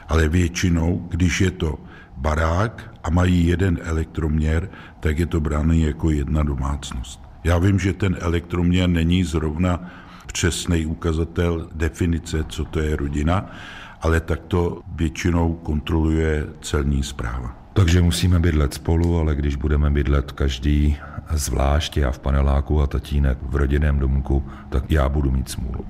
Ale 0.09 0.29
většinou, 0.29 1.07
když 1.09 1.41
je 1.41 1.51
to 1.51 1.79
barák 2.17 2.95
a 3.05 3.11
mají 3.11 3.47
jeden 3.47 3.79
elektroměr, 3.83 4.69
tak 5.01 5.19
je 5.19 5.27
to 5.27 5.41
brány 5.41 5.81
jako 5.81 6.11
jedna 6.11 6.43
domácnost. 6.43 7.26
Já 7.47 7.59
vím, 7.59 7.79
že 7.79 7.93
ten 7.93 8.17
elektroměr 8.21 8.89
není 8.89 9.25
zrovna 9.25 9.81
přesný 10.27 10.87
ukazatel 10.87 11.69
definice, 11.75 12.45
co 12.49 12.65
to 12.65 12.81
je 12.81 12.97
rodina, 12.97 13.51
ale 14.01 14.21
tak 14.21 14.41
to 14.49 14.81
většinou 14.97 15.55
kontroluje 15.55 16.47
celní 16.61 17.03
zpráva. 17.03 17.57
Takže 17.73 18.03
musíme 18.03 18.39
bydlet 18.39 18.75
spolu, 18.75 19.19
ale 19.19 19.35
když 19.35 19.57
budeme 19.57 19.91
bydlet 19.91 20.33
každý 20.33 20.97
zvlášť, 21.31 21.97
já 21.97 22.11
v 22.11 22.19
paneláku 22.19 22.83
a 22.83 22.87
tatínek 22.87 23.39
v 23.43 23.57
rodinném 23.57 23.99
domku, 23.99 24.45
tak 24.69 24.91
já 24.91 25.09
budu 25.09 25.31
mít 25.31 25.49
smůlu. 25.49 25.85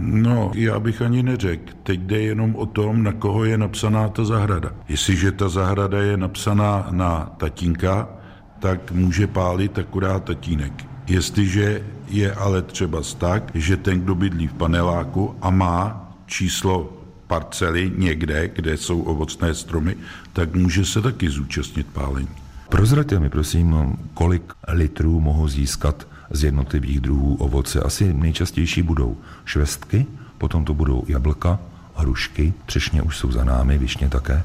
No, 0.00 0.50
já 0.54 0.80
bych 0.80 1.02
ani 1.02 1.22
neřekl. 1.22 1.72
Teď 1.82 2.00
jde 2.00 2.20
jenom 2.20 2.56
o 2.56 2.66
tom, 2.66 3.02
na 3.02 3.12
koho 3.12 3.44
je 3.44 3.58
napsaná 3.58 4.08
ta 4.08 4.24
zahrada. 4.24 4.70
Jestliže 4.88 5.32
ta 5.32 5.48
zahrada 5.48 5.98
je 5.98 6.16
napsaná 6.16 6.88
na 6.90 7.32
tatínka, 7.36 8.08
tak 8.58 8.92
může 8.92 9.26
pálit 9.26 9.78
akorát 9.78 10.24
tatínek. 10.24 10.84
Jestliže 11.06 11.82
je 12.08 12.34
ale 12.34 12.62
třeba 12.62 13.02
tak, 13.18 13.50
že 13.54 13.76
ten, 13.76 14.00
kdo 14.00 14.14
bydlí 14.14 14.46
v 14.46 14.52
paneláku 14.52 15.34
a 15.40 15.50
má 15.50 16.12
číslo 16.26 16.92
parcely 17.26 17.92
někde, 17.96 18.48
kde 18.48 18.76
jsou 18.76 19.02
ovocné 19.02 19.54
stromy, 19.54 19.96
tak 20.32 20.54
může 20.54 20.84
se 20.84 21.02
taky 21.02 21.30
zúčastnit 21.30 21.86
pálení. 21.86 22.28
Prozraďte 22.68 23.20
mi 23.20 23.30
prosím, 23.30 23.96
kolik 24.14 24.52
litrů 24.68 25.20
mohu 25.20 25.48
získat 25.48 26.06
z 26.30 26.44
jednotlivých 26.44 27.00
druhů 27.00 27.34
ovoce. 27.34 27.80
Asi 27.80 28.12
nejčastější 28.12 28.82
budou 28.82 29.16
švestky, 29.44 30.06
potom 30.38 30.64
to 30.64 30.74
budou 30.74 31.04
jablka, 31.08 31.58
hrušky, 31.96 32.52
třešně 32.66 33.02
už 33.02 33.16
jsou 33.16 33.32
za 33.32 33.44
námi, 33.44 33.78
višně 33.78 34.08
také. 34.08 34.42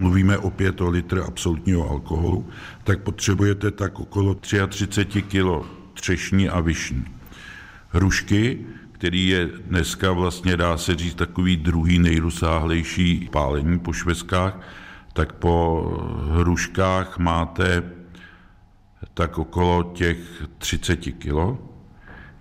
Mluvíme 0.00 0.38
opět 0.38 0.80
o 0.80 0.88
litr 0.88 1.22
absolutního 1.26 1.90
alkoholu, 1.90 2.48
tak 2.84 3.02
potřebujete 3.02 3.70
tak 3.70 4.00
okolo 4.00 4.34
33 4.34 5.22
kg 5.22 5.66
třešní 5.94 6.48
a 6.48 6.60
višní. 6.60 7.04
Hrušky, 7.88 8.66
který 8.92 9.28
je 9.28 9.46
dneska 9.66 10.12
vlastně, 10.12 10.56
dá 10.56 10.76
se 10.76 10.94
říct, 10.94 11.14
takový 11.14 11.56
druhý 11.56 11.98
nejrozsáhlejší 11.98 13.28
pálení 13.32 13.78
po 13.78 13.92
švestkách, 13.92 14.60
tak 15.12 15.32
po 15.32 15.86
hruškách 16.30 17.18
máte 17.18 17.82
tak 19.14 19.38
okolo 19.38 19.82
těch 19.94 20.18
30 20.58 20.96
kg. 20.96 21.60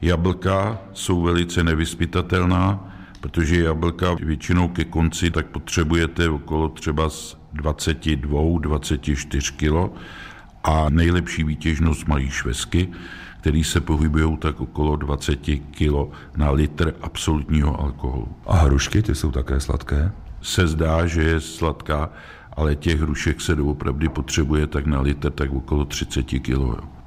Jablka 0.01 0.81
jsou 0.93 1.21
velice 1.21 1.63
nevyspytatelná, 1.63 2.95
protože 3.21 3.63
jablka 3.63 4.13
většinou 4.13 4.67
ke 4.67 4.85
konci 4.85 5.31
tak 5.31 5.45
potřebujete 5.45 6.29
okolo 6.29 6.69
třeba 6.69 7.09
z 7.09 7.38
22, 7.53 8.59
24 8.59 9.53
kg 9.53 9.91
a 10.63 10.89
nejlepší 10.89 11.43
výtěžnost 11.43 12.07
mají 12.07 12.29
švesky, 12.29 12.89
které 13.41 13.63
se 13.63 13.81
pohybují 13.81 14.37
tak 14.37 14.61
okolo 14.61 14.95
20 14.95 15.39
kg 15.71 15.93
na 16.37 16.51
litr 16.51 16.95
absolutního 17.01 17.81
alkoholu. 17.81 18.27
A 18.45 18.55
hrušky, 18.55 19.01
ty 19.01 19.15
jsou 19.15 19.31
také 19.31 19.59
sladké? 19.59 20.11
Se 20.41 20.67
zdá, 20.67 21.07
že 21.07 21.21
je 21.21 21.41
sladká, 21.41 22.09
ale 22.53 22.75
těch 22.75 22.99
hrušek 23.01 23.41
se 23.41 23.55
doopravdy 23.55 24.09
potřebuje 24.09 24.67
tak 24.67 24.85
na 24.85 25.01
litr 25.01 25.29
tak 25.29 25.51
okolo 25.51 25.85
30 25.85 26.23
kg. 26.23 26.98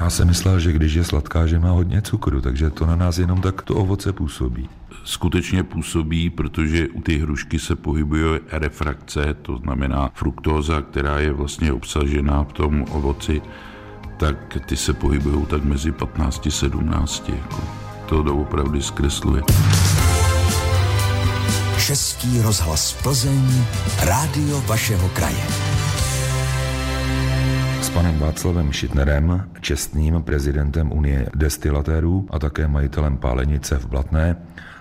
Já 0.00 0.10
jsem 0.10 0.28
myslel, 0.28 0.60
že 0.60 0.72
když 0.72 0.94
je 0.94 1.04
sladká, 1.04 1.46
že 1.46 1.58
má 1.58 1.70
hodně 1.70 2.02
cukru, 2.02 2.40
takže 2.40 2.70
to 2.70 2.86
na 2.86 2.96
nás 2.96 3.18
jenom 3.18 3.40
tak 3.40 3.62
to 3.62 3.74
ovoce 3.74 4.12
působí. 4.12 4.68
Skutečně 5.04 5.62
působí, 5.62 6.30
protože 6.30 6.88
u 6.88 7.00
té 7.00 7.12
hrušky 7.12 7.58
se 7.58 7.76
pohybuje 7.76 8.40
refrakce, 8.52 9.34
to 9.42 9.56
znamená 9.56 10.10
fruktóza, 10.14 10.82
která 10.82 11.18
je 11.18 11.32
vlastně 11.32 11.72
obsažená 11.72 12.44
v 12.44 12.52
tom 12.52 12.84
ovoci, 12.90 13.42
tak 14.16 14.58
ty 14.66 14.76
se 14.76 14.92
pohybují 14.92 15.46
tak 15.46 15.64
mezi 15.64 15.92
15 15.92 16.46
a 16.46 16.50
17. 16.50 17.28
Jako. 17.28 17.62
To 18.06 18.22
doopravdy 18.22 18.82
zkresluje. 18.82 19.42
Český 21.86 22.40
rozhlas 22.42 22.92
Plzeň, 23.02 23.64
rádio 23.98 24.60
vašeho 24.66 25.08
kraje. 25.08 25.69
Panem 27.94 28.18
Václavem 28.18 28.72
Šitnerem, 28.72 29.50
čestným 29.60 30.22
prezidentem 30.22 30.92
Unie 30.92 31.26
destilatérů 31.34 32.26
a 32.30 32.38
také 32.38 32.68
majitelem 32.68 33.16
pálenice 33.16 33.78
v 33.78 33.86
Blatné, 33.86 34.36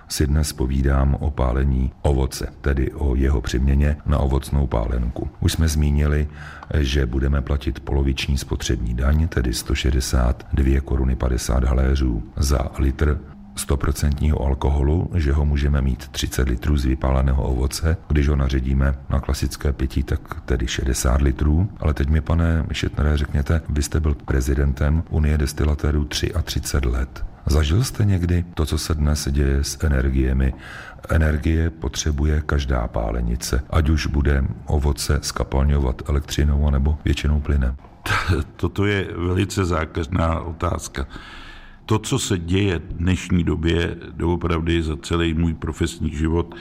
si 0.08 0.28
dnes 0.28 0.54
povídám 0.54 1.18
o 1.20 1.32
pálení 1.32 1.92
ovoce, 2.02 2.48
tedy 2.62 2.92
o 2.92 3.16
jeho 3.16 3.42
přiměně 3.42 3.98
na 4.06 4.18
ovocnou 4.18 4.68
pálenku. 4.68 5.30
Už 5.40 5.52
jsme 5.52 5.68
zmínili, 5.68 6.28
že 6.80 7.06
budeme 7.06 7.42
platit 7.42 7.80
poloviční 7.80 8.38
spotřební 8.38 8.94
daň, 8.94 9.28
tedy 9.28 9.54
162 9.54 10.82
koruny 10.82 11.16
50 11.16 11.64
haléřů 11.64 12.24
za 12.38 12.72
litr 12.78 13.20
100% 13.68 14.46
alkoholu, 14.46 15.10
že 15.16 15.34
ho 15.34 15.46
můžeme 15.46 15.82
mít 15.82 16.08
30 16.08 16.50
litrů 16.50 16.78
z 16.78 16.86
vypáleného 16.86 17.44
ovoce, 17.44 17.98
když 18.08 18.28
ho 18.28 18.36
naředíme 18.36 18.96
na 19.10 19.20
klasické 19.20 19.74
pití, 19.74 20.04
tak 20.04 20.42
tedy 20.46 20.68
60 20.68 21.22
litrů. 21.22 21.70
Ale 21.80 21.94
teď 21.94 22.10
mi, 22.10 22.22
pane 22.22 22.66
Šetnere, 22.72 23.18
řekněte, 23.18 23.62
vy 23.70 23.84
jste 23.84 24.00
byl 24.00 24.16
prezidentem 24.26 25.04
Unie 25.10 25.38
destilatérů 25.38 26.06
33 26.06 26.88
let. 26.88 27.26
Zažil 27.46 27.84
jste 27.84 28.06
někdy 28.06 28.46
to, 28.54 28.66
co 28.66 28.78
se 28.78 28.94
dnes 28.94 29.28
děje 29.32 29.64
s 29.64 29.84
energiemi? 29.84 30.54
Energie 31.10 31.70
potřebuje 31.70 32.42
každá 32.46 32.88
pálenice, 32.88 33.64
ať 33.70 33.90
už 33.90 34.08
bude 34.08 34.44
ovoce 34.66 35.20
skapalňovat 35.22 36.02
elektřinou 36.10 36.70
nebo 36.70 36.98
většinou 37.06 37.40
plynem. 37.40 37.76
Toto 38.56 38.86
je 38.86 39.08
velice 39.16 39.66
zákazná 39.66 40.40
otázka. 40.40 41.06
To, 41.90 42.00
co 42.00 42.20
se 42.20 42.38
děje 42.38 42.80
v 42.80 42.94
dnešní 42.94 43.44
době, 43.44 43.98
doopravdy 44.12 44.84
za 44.84 44.98
celý 44.98 45.34
můj 45.34 45.54
profesní 45.54 46.10
život, 46.10 46.56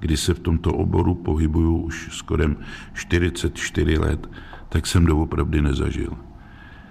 kdy 0.00 0.16
se 0.16 0.34
v 0.34 0.38
tomto 0.38 0.72
oboru 0.72 1.14
pohybuju 1.14 1.76
už 1.76 2.08
skoro 2.12 2.44
44 2.94 3.98
let, 3.98 4.30
tak 4.68 4.86
jsem 4.86 5.06
doopravdy 5.06 5.62
nezažil. 5.62 6.16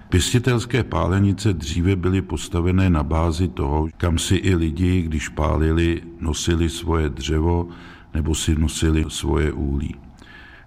Pěstitelské 0.08 0.84
pálenice 0.84 1.52
dříve 1.52 1.96
byly 1.96 2.22
postavené 2.22 2.90
na 2.90 3.02
bázi 3.02 3.48
toho, 3.48 3.88
kam 3.96 4.18
si 4.18 4.34
i 4.34 4.54
lidi, 4.54 5.02
když 5.02 5.28
pálili, 5.28 6.02
nosili 6.20 6.68
svoje 6.68 7.08
dřevo 7.08 7.68
nebo 8.14 8.34
si 8.34 8.54
nosili 8.54 9.04
svoje 9.08 9.52
úlí. 9.52 9.94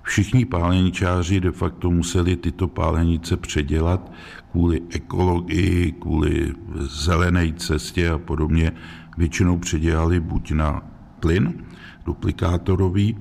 Všichni 0.06 0.46
páleničáři 0.46 1.40
de 1.40 1.52
facto 1.52 1.92
museli 1.92 2.36
tyto 2.36 2.68
pálenice 2.68 3.38
předělat 3.38 4.12
kvůli 4.52 4.82
ekologii, 4.90 5.92
kvůli 5.92 6.54
zelené 6.78 7.54
cestě 7.54 8.10
a 8.10 8.18
podobně. 8.18 8.72
Většinou 9.18 9.58
předělali 9.58 10.20
buď 10.20 10.52
na 10.52 10.82
plyn 11.20 11.66
duplikátorový, 12.06 13.18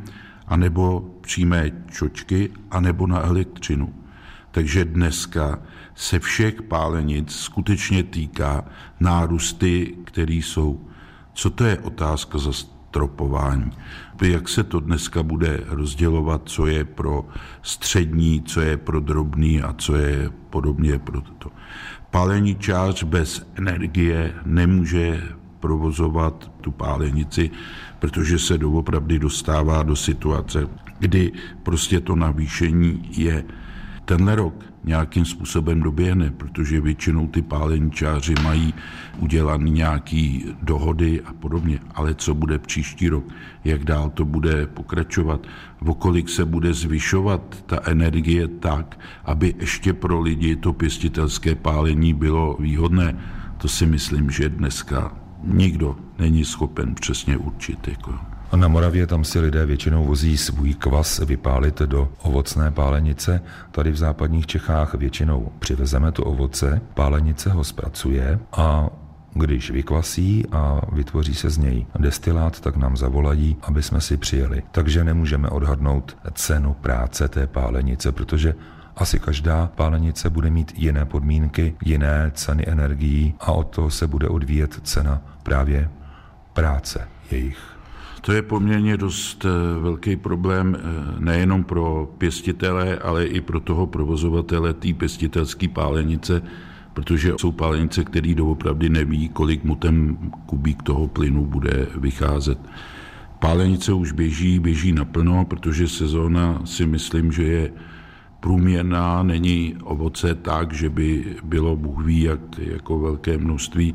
anebo 0.47 1.11
přímé 1.21 1.71
čočky, 1.91 2.51
anebo 2.71 3.07
na 3.07 3.21
elektřinu. 3.21 3.95
Takže 4.51 4.85
dneska 4.85 5.63
se 5.95 6.19
všech 6.19 6.63
pálenic 6.63 7.33
skutečně 7.33 8.03
týká 8.03 8.65
nárůsty, 9.01 9.95
které 10.05 10.35
jsou. 10.35 10.89
Co 11.35 11.51
to 11.51 11.65
je 11.65 11.79
otázka 11.79 12.39
za 12.39 12.53
stropování? 12.95 13.71
Jak 14.23 14.49
se 14.49 14.65
to 14.65 14.81
dneska 14.81 15.23
bude 15.23 15.61
rozdělovat, 15.67 16.43
co 16.45 16.67
je 16.67 16.85
pro 16.85 17.27
střední, 17.63 18.43
co 18.43 18.61
je 18.61 18.77
pro 18.77 19.01
drobný 19.01 19.63
a 19.63 19.75
co 19.79 19.97
je 19.97 20.31
podobně 20.51 20.99
pro 20.99 21.21
to. 21.21 21.51
Páleničář 22.11 23.03
bez 23.03 23.47
energie 23.55 24.35
nemůže 24.47 25.23
provozovat 25.61 26.51
tu 26.61 26.71
pálenici, 26.71 27.51
protože 27.99 28.39
se 28.39 28.59
doopravdy 28.59 29.19
dostává 29.19 29.83
do 29.83 29.97
situace, 29.97 30.69
kdy 30.99 31.33
prostě 31.63 32.01
to 32.01 32.17
navýšení 32.17 33.11
je 33.11 33.45
tenhle 34.05 34.35
rok 34.35 34.55
nějakým 34.85 35.25
způsobem 35.25 35.83
doběhne, 35.83 36.31
protože 36.31 36.81
většinou 36.81 37.27
ty 37.29 37.43
páleničáři 37.43 38.35
mají 38.43 38.75
udělané 39.19 39.71
nějaké 39.71 40.39
dohody 40.63 41.21
a 41.23 41.33
podobně. 41.33 41.79
Ale 41.95 42.15
co 42.15 42.35
bude 42.35 42.59
příští 42.59 43.09
rok? 43.09 43.25
Jak 43.65 43.85
dál 43.85 44.11
to 44.11 44.25
bude 44.25 44.67
pokračovat? 44.67 45.47
Vokolik 45.81 46.29
se 46.29 46.45
bude 46.45 46.75
zvyšovat 46.75 47.65
ta 47.67 47.81
energie 47.85 48.49
tak, 48.49 49.01
aby 49.25 49.55
ještě 49.59 49.93
pro 49.93 50.21
lidi 50.21 50.57
to 50.57 50.73
pěstitelské 50.73 51.55
pálení 51.55 52.15
bylo 52.15 52.57
výhodné? 52.61 53.19
To 53.59 53.69
si 53.69 53.87
myslím, 53.87 54.31
že 54.31 54.49
dneska 54.49 55.13
nikdo 55.45 55.97
není 56.19 56.45
schopen 56.45 56.95
přesně 56.95 57.37
určit. 57.37 57.89
Jako. 57.89 58.34
A 58.55 58.57
na 58.57 58.69
Moravě 58.69 59.07
tam 59.07 59.25
si 59.25 59.41
lidé 59.41 59.67
většinou 59.67 60.05
vozí 60.05 60.37
svůj 60.37 60.75
kvas 60.75 61.19
vypálit 61.19 61.79
do 61.79 62.09
ovocné 62.23 62.71
pálenice. 62.71 63.43
Tady 63.71 63.91
v 63.91 63.97
západních 63.97 64.47
Čechách 64.47 64.95
většinou 64.95 65.53
přivezeme 65.59 66.13
to 66.13 66.25
ovoce, 66.25 66.81
pálenice 66.95 67.51
ho 67.51 67.65
zpracuje 67.65 68.39
a 68.53 68.89
když 69.33 69.71
vykvasí 69.71 70.47
a 70.53 70.81
vytvoří 70.93 71.35
se 71.35 71.51
z 71.51 71.59
něj 71.59 71.87
destilát, 71.99 72.61
tak 72.61 72.77
nám 72.77 72.97
zavolají, 72.97 73.57
aby 73.63 73.83
jsme 73.83 74.01
si 74.01 74.17
přijeli. 74.17 74.63
Takže 74.71 75.05
nemůžeme 75.05 75.49
odhadnout 75.49 76.17
cenu 76.33 76.75
práce 76.75 77.29
té 77.29 77.47
pálenice, 77.47 78.13
protože 78.13 78.55
asi 78.97 79.19
každá 79.19 79.71
pálenice 79.75 80.31
bude 80.31 80.51
mít 80.51 80.73
jiné 80.77 81.05
podmínky, 81.05 81.75
jiné 81.85 82.31
ceny 82.35 82.65
energií 82.67 83.35
a 83.41 83.53
od 83.53 83.65
toho 83.65 83.91
se 83.91 84.07
bude 84.07 84.29
odvíjet 84.29 84.81
cena 84.83 85.23
právě 85.43 85.91
práce 86.53 87.09
jejich. 87.31 87.74
To 88.25 88.33
je 88.33 88.43
poměrně 88.43 88.97
dost 88.97 89.45
eh, 89.45 89.81
velký 89.81 90.17
problém 90.17 90.77
eh, 90.77 90.81
nejenom 91.19 91.65
pro 91.65 92.15
pěstitele, 92.19 92.99
ale 92.99 93.27
i 93.27 93.41
pro 93.41 93.61
toho 93.61 93.87
provozovatele 93.87 94.75
té 94.75 94.93
pěstitelské 94.93 95.69
pálenice, 95.69 96.43
protože 96.95 97.33
jsou 97.41 97.53
pálenice, 97.53 98.05
který 98.05 98.35
doopravdy 98.35 98.89
neví, 98.89 99.29
kolik 99.29 99.65
mu 99.65 99.77
ten 99.77 100.17
kubík 100.47 100.83
toho 100.83 101.09
plynu 101.09 101.47
bude 101.47 101.87
vycházet. 101.97 102.59
Pálenice 103.39 103.93
už 103.93 104.13
běží, 104.13 104.59
běží 104.59 104.93
naplno, 104.93 105.45
protože 105.45 105.89
sezóna 105.89 106.61
si 106.65 106.87
myslím, 106.87 107.33
že 107.33 107.43
je 107.43 107.73
průměrná, 108.41 109.23
není 109.23 109.77
ovoce 109.83 110.35
tak, 110.35 110.73
že 110.73 110.91
by 110.91 111.37
bylo 111.45 111.77
Bůh 111.77 112.05
ví, 112.05 112.23
jak, 112.23 112.59
jako 112.59 112.99
velké 112.99 113.39
množství 113.39 113.95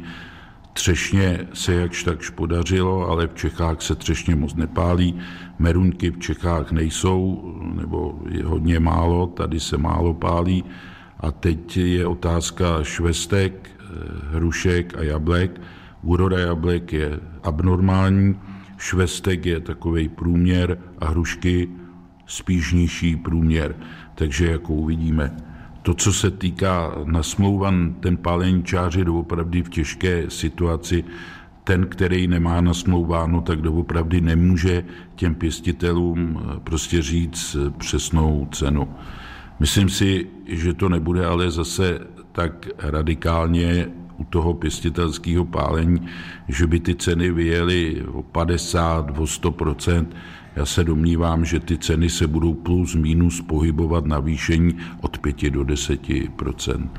Třešně 0.79 1.47
se 1.53 1.73
jakž 1.73 2.03
takž 2.03 2.29
podařilo, 2.29 3.09
ale 3.09 3.27
v 3.27 3.33
Čechách 3.33 3.81
se 3.81 3.95
třešně 3.95 4.35
moc 4.35 4.55
nepálí. 4.55 5.19
Meruňky 5.59 6.11
v 6.11 6.19
Čechách 6.19 6.71
nejsou, 6.71 7.53
nebo 7.75 8.19
je 8.29 8.45
hodně 8.45 8.79
málo, 8.79 9.27
tady 9.27 9.59
se 9.59 9.77
málo 9.77 10.13
pálí. 10.13 10.63
A 11.19 11.31
teď 11.31 11.77
je 11.77 12.07
otázka 12.07 12.83
švestek, 12.83 13.69
eh, 13.69 13.83
hrušek 14.31 14.97
a 14.97 15.03
jablek. 15.03 15.61
Úroda 16.01 16.39
jablek 16.39 16.93
je 16.93 17.19
abnormální, 17.43 18.39
švestek 18.77 19.45
je 19.45 19.59
takový 19.59 20.09
průměr 20.09 20.77
a 20.99 21.05
hrušky 21.07 21.69
spíš 22.25 22.73
nižší 22.73 23.15
průměr. 23.15 23.75
Takže 24.15 24.51
jako 24.51 24.73
uvidíme. 24.73 25.48
To, 25.89 25.93
co 25.93 26.13
se 26.13 26.31
týká 26.31 26.95
nasmlouvan, 27.03 27.95
ten 27.99 28.17
páleničář 28.17 28.95
je 28.95 29.05
doopravdy 29.05 29.63
v 29.63 29.69
těžké 29.69 30.29
situaci. 30.29 31.03
Ten, 31.63 31.85
který 31.85 32.27
nemá 32.27 32.61
nasmlouváno, 32.61 33.41
tak 33.41 33.61
doopravdy 33.61 34.21
nemůže 34.21 34.85
těm 35.15 35.35
pěstitelům 35.35 36.41
eh, 36.41 36.59
prostě 36.63 37.01
říct 37.01 37.55
eh, 37.55 37.69
přesnou 37.69 38.47
cenu. 38.51 38.87
Myslím 39.59 39.89
si, 39.89 40.27
že 40.47 40.73
to 40.73 40.89
nebude 40.89 41.25
ale 41.25 41.51
zase 41.51 41.99
tak 42.31 42.67
radikálně 42.77 43.87
u 44.17 44.23
toho 44.23 44.53
pěstitelského 44.53 45.45
pálení, 45.45 46.07
že 46.47 46.67
by 46.67 46.79
ty 46.79 46.95
ceny 46.95 47.31
vyjely 47.31 48.03
o 48.13 48.23
50, 48.23 49.19
o 49.19 49.27
100 49.27 49.51
já 50.59 50.65
se 50.65 50.83
domnívám, 50.83 51.45
že 51.45 51.59
ty 51.59 51.77
ceny 51.77 52.09
se 52.09 52.27
budou 52.27 52.53
plus 52.53 52.95
minus 52.95 53.41
pohybovat 53.41 54.05
na 54.05 54.19
výšení 54.19 54.77
od 55.01 55.17
5 55.17 55.49
do 55.49 55.61
10% 55.61 56.89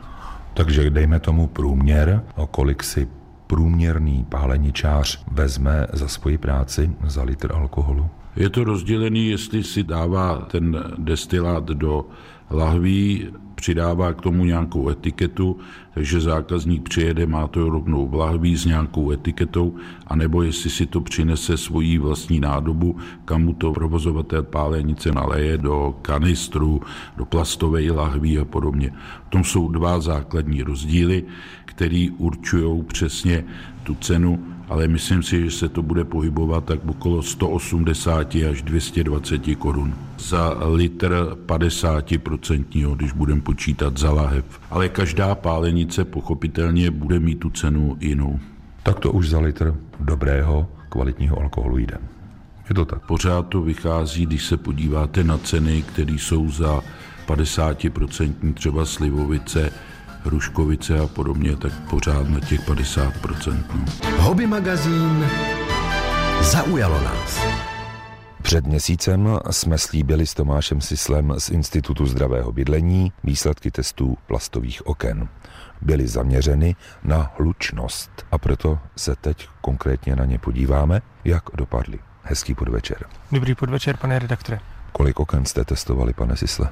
Takže 0.54 0.90
dejme 0.90 1.20
tomu 1.20 1.46
průměr, 1.46 2.24
o 2.36 2.46
kolik 2.46 2.84
si 2.84 3.08
průměrný 3.46 4.26
páleničář 4.28 5.24
vezme 5.32 5.86
za 5.92 6.08
svoji 6.08 6.38
práci 6.38 6.90
za 7.06 7.22
litr 7.22 7.52
alkoholu? 7.54 8.06
Je 8.36 8.50
to 8.50 8.64
rozdělený, 8.64 9.28
jestli 9.28 9.64
si 9.64 9.82
dává 9.82 10.38
ten 10.38 10.84
destilát 10.98 11.64
do 11.64 12.06
lahví, 12.50 13.28
přidává 13.60 14.12
k 14.12 14.20
tomu 14.20 14.44
nějakou 14.44 14.88
etiketu, 14.88 15.56
takže 15.94 16.20
zákazník 16.20 16.88
přijede, 16.88 17.26
má 17.26 17.46
to 17.46 17.68
rovnou 17.68 18.08
v 18.08 18.14
lahví 18.14 18.56
s 18.56 18.64
nějakou 18.64 19.12
etiketou, 19.12 19.76
anebo 20.06 20.42
jestli 20.42 20.70
si 20.70 20.86
to 20.86 21.00
přinese 21.00 21.56
svojí 21.56 21.98
vlastní 21.98 22.40
nádobu, 22.40 22.96
kam 23.24 23.44
mu 23.44 23.52
to 23.52 23.72
provozovatel 23.72 24.42
pálenice 24.42 25.12
naleje 25.12 25.58
do 25.58 25.94
kanistru, 26.02 26.80
do 27.16 27.24
plastové 27.24 27.92
lahví 27.92 28.38
a 28.38 28.44
podobně. 28.44 28.92
V 29.26 29.30
tom 29.30 29.44
jsou 29.44 29.68
dva 29.68 30.00
základní 30.00 30.62
rozdíly, 30.62 31.24
které 31.64 32.08
určují 32.16 32.82
přesně 32.82 33.44
tu 33.82 33.94
cenu 33.94 34.40
ale 34.70 34.88
myslím 34.88 35.22
si, 35.22 35.44
že 35.44 35.50
se 35.50 35.68
to 35.68 35.82
bude 35.82 36.04
pohybovat 36.04 36.64
tak 36.64 36.80
okolo 36.88 37.22
180 37.22 38.34
až 38.50 38.62
220 38.62 39.56
korun 39.58 39.94
za 40.18 40.56
litr 40.64 41.36
50%, 41.46 42.96
když 42.96 43.12
budeme 43.12 43.40
počítat 43.40 43.98
za 43.98 44.10
lahev. 44.10 44.44
Ale 44.70 44.88
každá 44.88 45.34
pálenice 45.34 46.04
pochopitelně 46.04 46.90
bude 46.90 47.18
mít 47.18 47.34
tu 47.34 47.50
cenu 47.50 47.96
jinou. 48.00 48.38
Tak 48.82 48.98
to 49.00 49.12
už 49.12 49.28
za 49.28 49.40
litr 49.40 49.74
dobrého, 50.00 50.68
kvalitního 50.88 51.40
alkoholu 51.40 51.78
jde. 51.78 51.98
Je 52.68 52.74
to 52.74 52.84
tak? 52.84 53.06
Pořád 53.06 53.48
to 53.48 53.60
vychází, 53.62 54.26
když 54.26 54.44
se 54.44 54.56
podíváte 54.56 55.24
na 55.24 55.38
ceny, 55.38 55.82
které 55.82 56.12
jsou 56.12 56.50
za 56.50 56.80
50% 57.26 58.54
třeba 58.54 58.84
slivovice 58.84 59.72
Hruškovice 60.24 60.98
a 60.98 61.06
podobně, 61.06 61.56
tak 61.56 61.72
pořád 61.90 62.28
na 62.28 62.40
těch 62.40 62.68
50%. 62.68 63.62
No. 63.74 64.22
Hobby 64.22 64.46
magazín 64.46 65.26
zaujalo 66.40 67.00
nás. 67.00 67.40
Před 68.42 68.66
měsícem 68.66 69.38
jsme 69.50 69.78
slíbili 69.78 70.26
s 70.26 70.34
Tomášem 70.34 70.80
Sislem 70.80 71.34
z 71.38 71.50
Institutu 71.50 72.06
zdravého 72.06 72.52
bydlení 72.52 73.12
výsledky 73.24 73.70
testů 73.70 74.18
plastových 74.26 74.86
oken. 74.86 75.28
Byly 75.80 76.08
zaměřeny 76.08 76.76
na 77.04 77.32
hlučnost 77.38 78.10
a 78.32 78.38
proto 78.38 78.78
se 78.96 79.16
teď 79.16 79.48
konkrétně 79.60 80.16
na 80.16 80.24
ně 80.24 80.38
podíváme, 80.38 81.02
jak 81.24 81.42
dopadly. 81.54 81.98
Hezký 82.22 82.54
podvečer. 82.54 83.06
Dobrý 83.32 83.54
podvečer, 83.54 83.96
pane 83.96 84.18
redaktore. 84.18 84.60
Kolik 84.92 85.20
oken 85.20 85.44
jste 85.44 85.64
testovali, 85.64 86.12
pane 86.12 86.36
Sisle? 86.36 86.68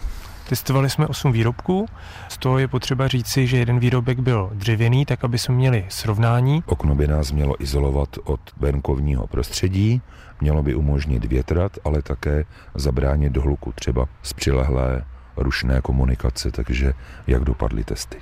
Testovali 0.48 0.90
jsme 0.90 1.06
8 1.06 1.32
výrobků, 1.32 1.86
z 2.28 2.38
toho 2.38 2.58
je 2.58 2.68
potřeba 2.68 3.08
říci, 3.08 3.46
že 3.46 3.56
jeden 3.56 3.78
výrobek 3.78 4.18
byl 4.18 4.50
dřevěný, 4.54 5.06
tak 5.06 5.24
aby 5.24 5.38
jsme 5.38 5.54
měli 5.54 5.86
srovnání. 5.88 6.62
Okno 6.66 6.94
by 6.94 7.08
nás 7.08 7.32
mělo 7.32 7.62
izolovat 7.62 8.08
od 8.24 8.40
venkovního 8.56 9.26
prostředí, 9.26 10.02
mělo 10.40 10.62
by 10.62 10.74
umožnit 10.74 11.24
větrat, 11.24 11.72
ale 11.84 12.02
také 12.02 12.44
zabránit 12.74 13.32
dohluku 13.32 13.72
třeba 13.72 14.06
z 14.22 14.32
přilehlé 14.32 15.04
rušné 15.36 15.80
komunikace, 15.80 16.50
takže 16.50 16.92
jak 17.26 17.44
dopadly 17.44 17.84
testy? 17.84 18.18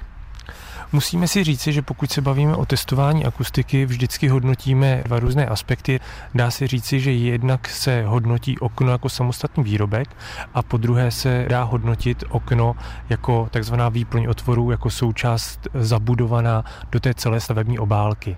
Musíme 0.93 1.29
si 1.29 1.45
říci, 1.45 1.73
že 1.73 1.83
pokud 1.83 2.11
se 2.11 2.21
bavíme 2.21 2.57
o 2.57 2.67
testování 2.67 3.27
akustiky, 3.27 3.87
vždycky 3.87 4.29
hodnotíme 4.29 5.03
dva 5.05 5.19
různé 5.19 5.47
aspekty. 5.47 6.01
Dá 6.35 6.51
se 6.51 6.67
říci, 6.67 7.01
že 7.01 7.13
jednak 7.13 7.69
se 7.69 8.03
hodnotí 8.07 8.59
okno 8.59 8.93
jako 8.93 9.09
samostatný 9.09 9.65
výrobek 9.65 10.09
a 10.55 10.63
po 10.63 10.77
druhé 10.77 11.11
se 11.11 11.47
dá 11.49 11.63
hodnotit 11.63 12.25
okno 12.29 12.77
jako 13.09 13.49
takzvaná 13.51 13.89
výplň 13.89 14.27
otvorů, 14.27 14.71
jako 14.71 14.91
součást 14.91 15.69
zabudovaná 15.75 16.65
do 16.93 17.01
té 17.01 17.15
celé 17.15 17.41
stavební 17.41 17.79
obálky. 17.79 18.37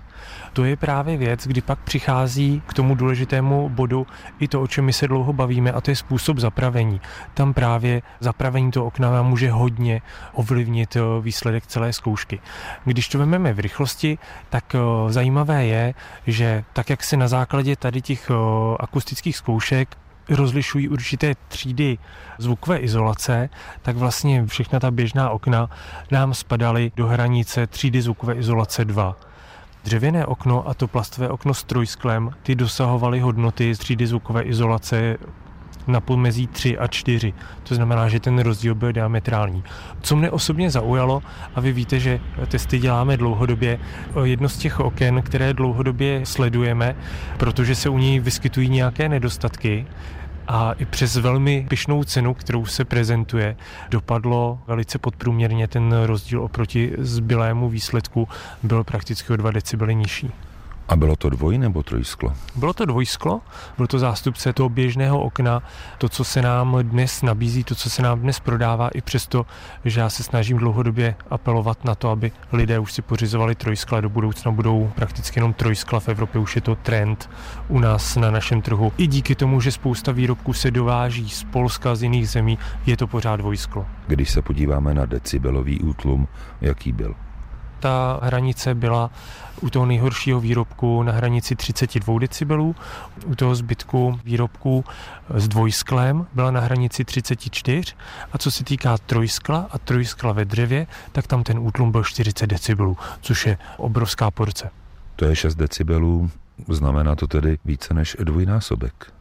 To 0.53 0.65
je 0.65 0.75
právě 0.75 1.17
věc, 1.17 1.47
kdy 1.47 1.61
pak 1.61 1.79
přichází 1.79 2.61
k 2.65 2.73
tomu 2.73 2.95
důležitému 2.95 3.69
bodu 3.69 4.07
i 4.39 4.47
to, 4.47 4.61
o 4.61 4.67
čem 4.67 4.85
my 4.85 4.93
se 4.93 5.07
dlouho 5.07 5.33
bavíme, 5.33 5.71
a 5.71 5.81
to 5.81 5.91
je 5.91 5.95
způsob 5.95 6.37
zapravení. 6.37 7.01
Tam 7.33 7.53
právě 7.53 8.01
zapravení 8.19 8.71
toho 8.71 8.85
okna 8.85 9.21
může 9.21 9.51
hodně 9.51 10.01
ovlivnit 10.33 10.95
eh, 10.95 11.01
výsledek 11.21 11.67
celé 11.67 11.93
zkoušky. 11.93 12.38
Když 12.85 13.09
to 13.09 13.17
vezmeme 13.17 13.53
v 13.53 13.59
rychlosti, 13.59 14.17
tak 14.49 14.75
eh, 14.75 14.79
zajímavé 15.13 15.65
je, 15.65 15.93
že 16.27 16.63
tak, 16.73 16.89
jak 16.89 17.03
se 17.03 17.17
na 17.17 17.27
základě 17.27 17.75
tady 17.75 18.01
těch 18.01 18.29
eh, 18.29 18.33
akustických 18.79 19.37
zkoušek 19.37 19.97
rozlišují 20.29 20.89
určité 20.89 21.35
třídy 21.47 21.97
zvukové 22.37 22.77
izolace, 22.77 23.49
tak 23.81 23.97
vlastně 23.97 24.45
všechna 24.45 24.79
ta 24.79 24.91
běžná 24.91 25.29
okna 25.29 25.69
nám 26.11 26.33
spadaly 26.33 26.91
do 26.95 27.07
hranice 27.07 27.67
třídy 27.67 28.01
zvukové 28.01 28.33
izolace 28.33 28.85
2. 28.85 29.15
Dřevěné 29.83 30.25
okno 30.25 30.67
a 30.67 30.73
to 30.73 30.87
plastové 30.87 31.29
okno 31.29 31.53
s 31.53 31.63
trojsklem, 31.63 32.31
ty 32.43 32.55
dosahovaly 32.55 33.19
hodnoty 33.19 33.75
z 33.75 33.79
třídy 33.79 34.07
zvukové 34.07 34.41
izolace 34.43 35.17
na 35.89 35.99
pomezí 35.99 36.47
3 36.47 36.77
a 36.77 36.87
4. 36.87 37.33
To 37.63 37.75
znamená, 37.75 38.09
že 38.09 38.19
ten 38.19 38.39
rozdíl 38.39 38.75
byl 38.75 38.91
diametrální. 38.91 39.63
Co 40.01 40.15
mne 40.15 40.31
osobně 40.31 40.71
zaujalo, 40.71 41.23
a 41.55 41.61
vy 41.61 41.71
víte, 41.71 41.99
že 41.99 42.19
testy 42.47 42.79
děláme 42.79 43.17
dlouhodobě, 43.17 43.79
jedno 44.23 44.49
z 44.49 44.57
těch 44.57 44.79
oken, 44.79 45.21
které 45.21 45.53
dlouhodobě 45.53 46.25
sledujeme, 46.25 46.95
protože 47.37 47.75
se 47.75 47.89
u 47.89 47.97
ní 47.97 48.19
vyskytují 48.19 48.69
nějaké 48.69 49.09
nedostatky, 49.09 49.87
a 50.51 50.71
i 50.71 50.85
přes 50.85 51.15
velmi 51.15 51.65
pyšnou 51.69 52.03
cenu, 52.03 52.33
kterou 52.33 52.65
se 52.65 52.85
prezentuje, 52.85 53.55
dopadlo 53.89 54.59
velice 54.67 54.99
podprůměrně. 54.99 55.67
Ten 55.67 55.95
rozdíl 56.03 56.41
oproti 56.41 56.93
zbylému 56.97 57.69
výsledku 57.69 58.27
byl 58.63 58.83
prakticky 58.83 59.33
o 59.33 59.35
2 59.35 59.51
decibely 59.51 59.95
nižší. 59.95 60.31
A 60.89 60.95
bylo 60.95 61.15
to 61.15 61.29
dvoj 61.29 61.57
nebo 61.57 61.83
trojsklo? 61.83 62.33
Bylo 62.55 62.73
to 62.73 62.85
dvojsklo, 62.85 63.41
byl 63.77 63.87
to 63.87 63.99
zástupce 63.99 64.53
toho 64.53 64.69
běžného 64.69 65.21
okna, 65.21 65.63
to, 65.97 66.09
co 66.09 66.23
se 66.23 66.41
nám 66.41 66.77
dnes 66.81 67.21
nabízí, 67.21 67.63
to, 67.63 67.75
co 67.75 67.89
se 67.89 68.01
nám 68.01 68.19
dnes 68.19 68.39
prodává, 68.39 68.89
i 68.89 69.01
přesto, 69.01 69.45
že 69.85 69.99
já 69.99 70.09
se 70.09 70.23
snažím 70.23 70.57
dlouhodobě 70.57 71.15
apelovat 71.29 71.85
na 71.85 71.95
to, 71.95 72.09
aby 72.09 72.31
lidé 72.51 72.79
už 72.79 72.93
si 72.93 73.01
pořizovali 73.01 73.55
trojskla, 73.55 74.01
do 74.01 74.09
budoucna 74.09 74.51
budou 74.51 74.91
prakticky 74.95 75.39
jenom 75.39 75.53
trojskla, 75.53 75.99
v 75.99 76.09
Evropě 76.09 76.41
už 76.41 76.55
je 76.55 76.61
to 76.61 76.75
trend 76.75 77.29
u 77.67 77.79
nás 77.79 78.15
na 78.15 78.31
našem 78.31 78.61
trhu. 78.61 78.93
I 78.97 79.07
díky 79.07 79.35
tomu, 79.35 79.61
že 79.61 79.71
spousta 79.71 80.11
výrobků 80.11 80.53
se 80.53 80.71
dováží 80.71 81.29
z 81.29 81.43
Polska, 81.43 81.95
z 81.95 82.03
jiných 82.03 82.29
zemí, 82.29 82.59
je 82.85 82.97
to 82.97 83.07
pořád 83.07 83.35
dvojsklo. 83.35 83.85
Když 84.07 84.29
se 84.29 84.41
podíváme 84.41 84.93
na 84.93 85.05
decibelový 85.05 85.79
útlum, 85.79 86.27
jaký 86.61 86.91
byl? 86.91 87.15
ta 87.79 88.19
hranice 88.23 88.75
byla 88.75 89.11
u 89.61 89.69
toho 89.69 89.85
nejhoršího 89.85 90.39
výrobku 90.39 91.03
na 91.03 91.11
hranici 91.11 91.55
32 91.55 92.19
decibelů, 92.19 92.75
u 93.25 93.35
toho 93.35 93.55
zbytku 93.55 94.19
výrobků 94.23 94.85
s 95.29 95.47
dvojsklem 95.47 96.27
byla 96.33 96.51
na 96.51 96.59
hranici 96.59 97.05
34 97.05 97.95
a 98.31 98.37
co 98.37 98.51
se 98.51 98.63
týká 98.63 98.97
trojskla 98.97 99.67
a 99.71 99.77
trojskla 99.77 100.33
ve 100.33 100.45
dřevě, 100.45 100.87
tak 101.11 101.27
tam 101.27 101.43
ten 101.43 101.59
útlum 101.59 101.91
byl 101.91 102.03
40 102.03 102.47
decibelů, 102.47 102.97
což 103.21 103.45
je 103.45 103.57
obrovská 103.77 104.31
porce. 104.31 104.69
To 105.15 105.25
je 105.25 105.35
6 105.35 105.55
decibelů, 105.55 106.31
znamená 106.67 107.15
to 107.15 107.27
tedy 107.27 107.57
více 107.65 107.93
než 107.93 108.17
dvojnásobek. 108.19 109.13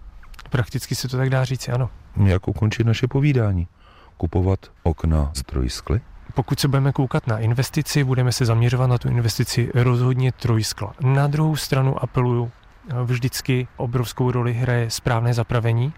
Prakticky 0.50 0.94
se 0.94 1.08
to 1.08 1.16
tak 1.16 1.30
dá 1.30 1.44
říct, 1.44 1.68
ano. 1.68 1.90
Jak 2.24 2.48
ukončit 2.48 2.86
naše 2.86 3.08
povídání? 3.08 3.68
Kupovat 4.16 4.58
okna 4.82 5.30
z 5.34 5.42
trojskly? 5.42 6.00
Pokud 6.34 6.60
se 6.60 6.68
budeme 6.68 6.92
koukat 6.92 7.26
na 7.26 7.38
investici, 7.38 8.04
budeme 8.04 8.32
se 8.32 8.44
zaměřovat 8.44 8.86
na 8.86 8.98
tu 8.98 9.08
investici 9.08 9.70
rozhodně 9.74 10.32
trojskla. 10.32 10.94
Na 11.00 11.26
druhou 11.26 11.56
stranu 11.56 12.02
apeluju 12.02 12.50
vždycky 13.04 13.68
obrovskou 13.76 14.30
roli 14.30 14.52
hraje 14.52 14.90
správné 14.90 15.34
zapravení 15.34 15.92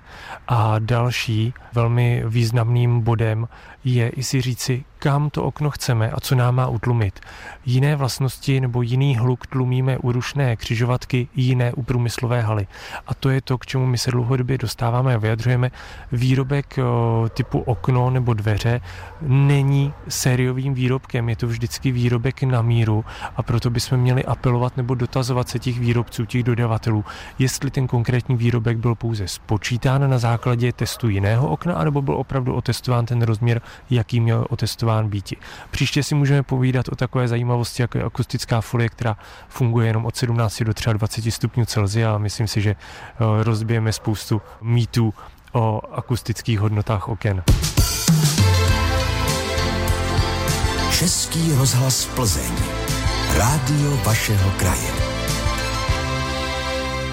a 0.49 0.79
další 0.79 1.55
velmi 1.73 2.23
významným 2.27 3.01
bodem 3.01 3.49
je 3.85 4.09
i 4.09 4.23
si 4.23 4.41
říci, 4.41 4.85
kam 4.99 5.31
to 5.31 5.45
okno 5.45 5.71
chceme 5.71 6.11
a 6.11 6.21
co 6.21 6.35
nám 6.35 6.55
má 6.55 6.67
utlumit. 6.67 7.21
Jiné 7.67 7.97
vlastnosti 7.97 8.61
nebo 8.61 8.83
jiný 8.83 9.17
hluk 9.17 9.47
tlumíme 9.47 9.99
u 9.99 10.13
rušné 10.13 10.57
křižovatky, 10.57 11.29
jiné 11.37 11.73
u 11.73 11.83
průmyslové 11.83 12.41
haly. 12.41 12.67
A 13.07 13.15
to 13.15 13.31
je 13.31 13.41
to, 13.41 13.59
k 13.59 13.67
čemu 13.67 13.87
my 13.87 13.99
se 13.99 14.11
dlouhodobě 14.11 14.59
dostáváme 14.59 15.15
a 15.15 15.19
vyjadřujeme. 15.19 15.71
Výrobek 16.13 16.79
typu 17.35 17.59
okno 17.59 18.11
nebo 18.11 18.35
dveře 18.35 18.81
není 19.23 19.93
sériovým 20.09 20.75
výrobkem, 20.75 21.29
je 21.29 21.37
to 21.37 21.47
vždycky 21.47 21.93
výrobek 21.93 22.43
na 22.43 22.63
míru 22.63 23.05
a 23.37 23.43
proto 23.43 23.71
bychom 23.71 24.01
měli 24.01 24.25
apelovat 24.25 24.77
nebo 24.77 24.95
dotazovat 24.95 25.49
se 25.49 25.59
těch 25.59 25.81
výrobců, 25.81 26.25
těch 26.25 26.43
dodavatelů, 26.43 27.05
jestli 27.39 27.71
ten 27.71 27.87
konkrétní 27.87 28.37
výrobek 28.37 28.77
byl 28.77 28.95
pouze 28.95 29.29
spočítán 29.29 30.11
na 30.11 30.19
základě 30.19 30.73
testu 30.73 31.09
jiného 31.09 31.49
okna, 31.49 31.75
anebo 31.75 32.03
byl 32.03 32.15
opravdu 32.15 32.55
otestován 32.55 33.07
ten 33.07 33.23
rozměr, 33.23 33.63
jaký 33.91 34.21
měl 34.21 34.47
otestován 34.51 35.09
býti. 35.09 35.37
Příště 35.71 36.03
si 36.03 36.15
můžeme 36.15 36.43
povídat 36.43 36.89
o 36.89 36.97
takové 36.97 37.29
zajímavosti, 37.29 37.83
jako 37.83 37.99
je 37.99 38.05
akustická 38.05 38.61
folie, 38.61 38.89
která 38.89 39.17
funguje 39.49 39.87
jenom 39.87 40.07
od 40.07 40.17
17 40.17 40.63
do 40.63 40.73
23 40.93 41.31
stupňů 41.31 41.65
Celsia 41.65 42.15
a 42.15 42.19
myslím 42.19 42.47
si, 42.49 42.61
že 42.61 42.71
eh, 42.71 43.17
rozbijeme 43.45 43.93
spoustu 43.93 44.43
mýtů 44.63 45.15
o 45.53 45.81
akustických 45.93 46.61
hodnotách 46.61 47.09
oken. 47.09 47.43
Český 50.99 51.53
rozhlas 51.53 52.07
Plzeň. 52.07 52.53
Rádio 53.39 53.97
vašeho 53.97 54.51
kraje. 54.51 54.91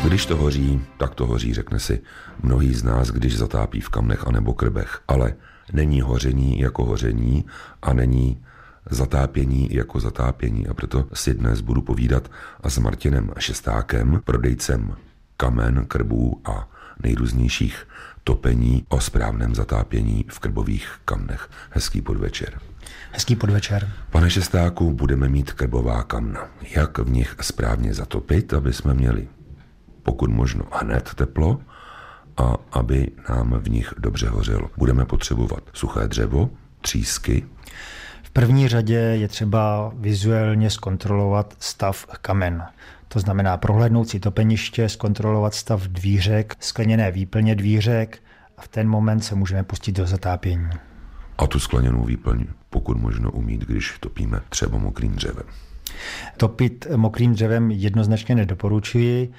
Když 0.04 0.26
to 0.26 0.36
hoří, 0.36 0.82
tak 0.98 1.16
to 1.16 1.26
hoří, 1.26 1.54
řekne 1.54 1.80
si 1.80 2.02
mnohý 2.44 2.74
z 2.74 2.84
nás, 2.84 3.08
když 3.08 3.38
zatápí 3.38 3.82
v 3.82 3.90
kamnech 3.90 4.28
anebo 4.28 4.54
krbech. 4.54 5.02
Ale 5.08 5.34
není 5.74 6.02
hoření 6.02 6.60
jako 6.60 6.86
hoření 6.86 7.46
a 7.82 7.94
není 7.94 8.44
zatápění 8.90 9.70
jako 9.72 10.00
zatápění. 10.00 10.68
A 10.68 10.74
proto 10.74 11.08
si 11.14 11.34
dnes 11.34 11.62
budu 11.62 11.82
povídat 11.82 12.32
s 12.64 12.78
Martinem 12.78 13.32
Šestákem, 13.40 14.22
prodejcem 14.24 14.96
kamen, 15.38 15.86
krbů 15.86 16.42
a 16.46 16.70
nejrůznějších 17.04 17.88
topení 18.24 18.86
o 18.90 19.02
správném 19.02 19.56
zatápění 19.56 20.26
v 20.30 20.40
krbových 20.40 20.92
kamnech. 21.06 21.50
Hezký 21.70 22.02
podvečer. 22.02 22.60
Hezký 23.12 23.36
podvečer. 23.36 23.92
Pane 24.12 24.30
Šestáku, 24.30 24.94
budeme 24.94 25.30
mít 25.30 25.52
krbová 25.52 26.04
kamna. 26.04 26.48
Jak 26.76 26.98
v 26.98 27.10
nich 27.10 27.36
správně 27.42 27.94
zatopit, 27.94 28.54
aby 28.54 28.74
jsme 28.74 28.94
měli 28.94 29.28
pokud 30.08 30.30
možno 30.30 30.64
hned 30.72 31.14
teplo 31.16 31.60
a 32.38 32.56
aby 32.72 33.08
nám 33.30 33.54
v 33.60 33.70
nich 33.70 33.94
dobře 33.98 34.30
hořelo. 34.30 34.70
Budeme 34.78 35.06
potřebovat 35.06 35.64
suché 35.74 36.08
dřevo, 36.08 36.50
třísky. 36.82 37.46
V 38.24 38.30
první 38.30 38.68
řadě 38.68 38.96
je 38.96 39.28
třeba 39.28 39.92
vizuálně 39.96 40.70
zkontrolovat 40.70 41.56
stav 41.60 42.06
kamen. 42.22 42.64
To 43.08 43.20
znamená 43.20 43.58
prohlédnout 43.58 44.10
si 44.10 44.20
topeniště, 44.20 44.90
zkontrolovat 44.90 45.54
stav 45.54 45.82
dvířek, 45.82 46.56
skleněné 46.60 47.12
výplně 47.12 47.56
dvířek 47.56 48.24
a 48.58 48.62
v 48.62 48.68
ten 48.68 48.88
moment 48.88 49.20
se 49.20 49.36
můžeme 49.36 49.64
pustit 49.64 49.92
do 49.92 50.06
zatápění. 50.06 50.70
A 51.38 51.48
tu 51.48 51.60
skleněnou 51.60 52.04
výplň 52.04 52.46
pokud 52.70 52.98
možno 52.98 53.32
umít, 53.32 53.66
když 53.66 53.98
topíme 54.00 54.40
třeba 54.50 54.78
mokrým 54.78 55.12
dřevem. 55.12 55.46
Topit 56.38 56.88
mokrým 56.96 57.34
dřevem 57.34 57.72
jednoznačně 57.72 58.36
nedoporučuji. 58.36 59.32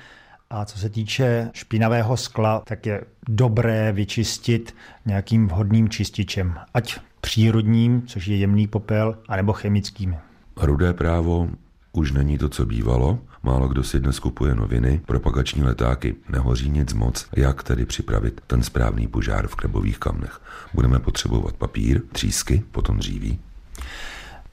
A 0.51 0.65
co 0.65 0.79
se 0.79 0.89
týče 0.89 1.51
špinavého 1.55 2.17
skla, 2.17 2.63
tak 2.67 2.87
je 2.87 3.05
dobré 3.29 3.93
vyčistit 3.93 4.75
nějakým 5.07 5.49
vhodným 5.49 5.89
čističem, 5.89 6.55
ať 6.75 6.99
přírodním, 7.21 8.03
což 8.07 8.27
je 8.27 8.37
jemný 8.37 8.67
popel, 8.67 9.19
anebo 9.29 9.53
chemickým. 9.53 10.17
Rudé 10.57 10.93
právo 10.95 11.49
už 11.93 12.13
není 12.13 12.39
to, 12.39 12.49
co 12.49 12.67
bývalo. 12.67 13.19
Málo 13.43 13.69
kdo 13.69 13.83
si 13.85 14.01
dnes 14.01 14.19
kupuje 14.19 14.55
noviny, 14.55 15.01
propagační 15.07 15.63
letáky. 15.63 16.17
Nehoří 16.29 16.71
nic 16.71 16.93
moc. 16.93 17.29
Jak 17.37 17.63
tedy 17.63 17.87
připravit 17.87 18.41
ten 18.47 18.63
správný 18.63 19.07
požár 19.07 19.49
v 19.49 19.55
krebových 19.55 19.99
kamnech? 19.99 20.41
Budeme 20.75 20.99
potřebovat 20.99 21.57
papír, 21.57 22.03
třísky, 22.13 22.63
potom 22.71 22.99
dříví. 22.99 23.41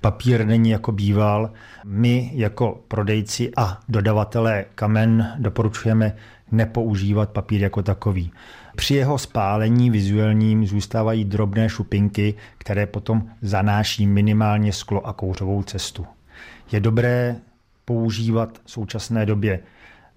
Papír 0.06 0.46
není 0.46 0.70
jako 0.70 0.91
býval. 0.91 1.52
My 1.86 2.32
jako 2.34 2.84
prodejci 2.88 3.52
a 3.58 3.80
dodavatelé 3.89 4.65
kamen 4.76 5.36
doporučujeme 5.39 6.15
nepoužívat 6.52 7.30
papír 7.30 7.62
jako 7.62 7.84
takový. 7.84 8.32
Při 8.76 8.96
jeho 8.96 9.18
spálení 9.18 9.89
vizuálním 9.89 10.65
zůstávají 10.65 11.26
drobné 11.26 11.70
šupinky, 11.70 12.34
které 12.58 12.86
potom 12.86 13.30
zanáší 13.41 14.08
minimálně 14.08 14.74
sklo 14.74 15.08
a 15.08 15.13
kouřovou 15.13 15.63
cestu. 15.63 16.06
Je 16.72 16.80
dobré 16.80 17.36
používat 17.86 18.60
v 18.65 18.72
současné 18.72 19.26
době 19.26 19.60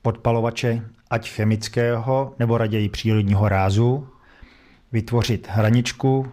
podpalovače, 0.03 0.83
ať 1.11 1.31
chemického 1.31 2.35
nebo 2.39 2.59
raději 2.59 2.89
přírodního 2.89 3.49
rázu, 3.49 4.09
vytvořit 4.93 5.49
hraničku 5.51 6.27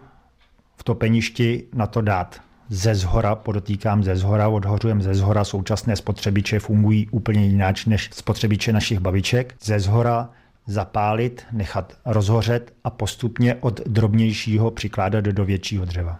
v 0.76 0.84
topeništi, 0.84 1.64
na 1.74 1.86
to 1.86 2.00
dát 2.00 2.45
ze 2.68 2.94
zhora, 2.94 3.34
podotýkám 3.34 4.04
ze 4.04 4.16
zhora, 4.16 4.48
odhořujeme 4.48 5.02
ze 5.02 5.14
zhora, 5.14 5.44
současné 5.44 5.96
spotřebiče 5.96 6.58
fungují 6.58 7.08
úplně 7.10 7.46
jináč 7.46 7.84
než 7.84 8.10
spotřebiče 8.12 8.72
našich 8.72 8.98
babiček. 8.98 9.54
Ze 9.62 9.80
zhora 9.80 10.30
zapálit, 10.66 11.44
nechat 11.52 11.92
rozhořet 12.04 12.74
a 12.84 12.90
postupně 12.90 13.54
od 13.54 13.80
drobnějšího 13.86 14.70
přikládat 14.70 15.24
do 15.24 15.44
většího 15.44 15.84
dřeva. 15.84 16.18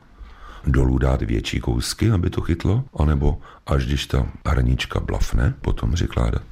Dolů 0.66 0.98
dát 0.98 1.22
větší 1.22 1.60
kousky, 1.60 2.10
aby 2.10 2.30
to 2.30 2.40
chytlo, 2.40 2.84
anebo 2.96 3.38
až 3.66 3.86
když 3.86 4.06
ta 4.06 4.26
hranička 4.46 5.00
blafne, 5.00 5.54
potom 5.60 5.92
přikládat? 5.92 6.42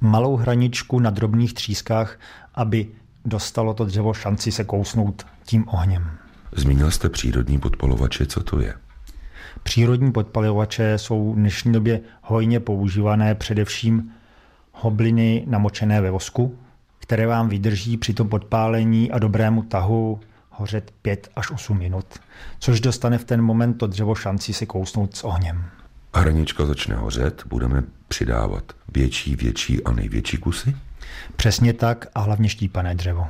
Malou 0.00 0.36
hraničku 0.36 0.98
na 0.98 1.10
drobných 1.10 1.54
třískách, 1.54 2.18
aby 2.54 2.88
dostalo 3.24 3.74
to 3.74 3.84
dřevo 3.84 4.14
šanci 4.14 4.52
se 4.52 4.64
kousnout 4.64 5.26
tím 5.44 5.64
ohněm. 5.68 6.10
Zmínil 6.56 6.90
jste 6.90 7.08
přírodní 7.08 7.58
podpalovače, 7.58 8.26
co 8.26 8.42
to 8.42 8.60
je? 8.60 8.74
Přírodní 9.62 10.12
podpalovače 10.12 10.98
jsou 10.98 11.32
v 11.32 11.36
dnešní 11.36 11.72
době 11.72 12.00
hojně 12.22 12.60
používané 12.60 13.34
především 13.34 14.12
hobliny 14.72 15.44
namočené 15.46 16.00
ve 16.00 16.10
vosku, 16.10 16.58
které 16.98 17.26
vám 17.26 17.48
vydrží 17.48 17.96
při 17.96 18.14
tom 18.14 18.28
podpálení 18.28 19.10
a 19.10 19.18
dobrému 19.18 19.62
tahu 19.62 20.20
hořet 20.50 20.94
5 21.02 21.28
až 21.36 21.50
8 21.50 21.78
minut, 21.78 22.06
což 22.58 22.80
dostane 22.80 23.18
v 23.18 23.24
ten 23.24 23.42
moment 23.42 23.74
to 23.74 23.86
dřevo 23.86 24.14
šanci 24.14 24.52
se 24.52 24.66
kousnout 24.66 25.16
s 25.16 25.24
ohněm. 25.24 25.64
Hranička 26.14 26.66
začne 26.66 26.96
hořet, 26.96 27.42
budeme 27.46 27.82
přidávat 28.08 28.72
větší, 28.94 29.36
větší 29.36 29.84
a 29.84 29.92
největší 29.92 30.36
kusy? 30.36 30.76
Přesně 31.36 31.72
tak 31.72 32.06
a 32.14 32.20
hlavně 32.20 32.48
štípané 32.48 32.94
dřevo. 32.94 33.26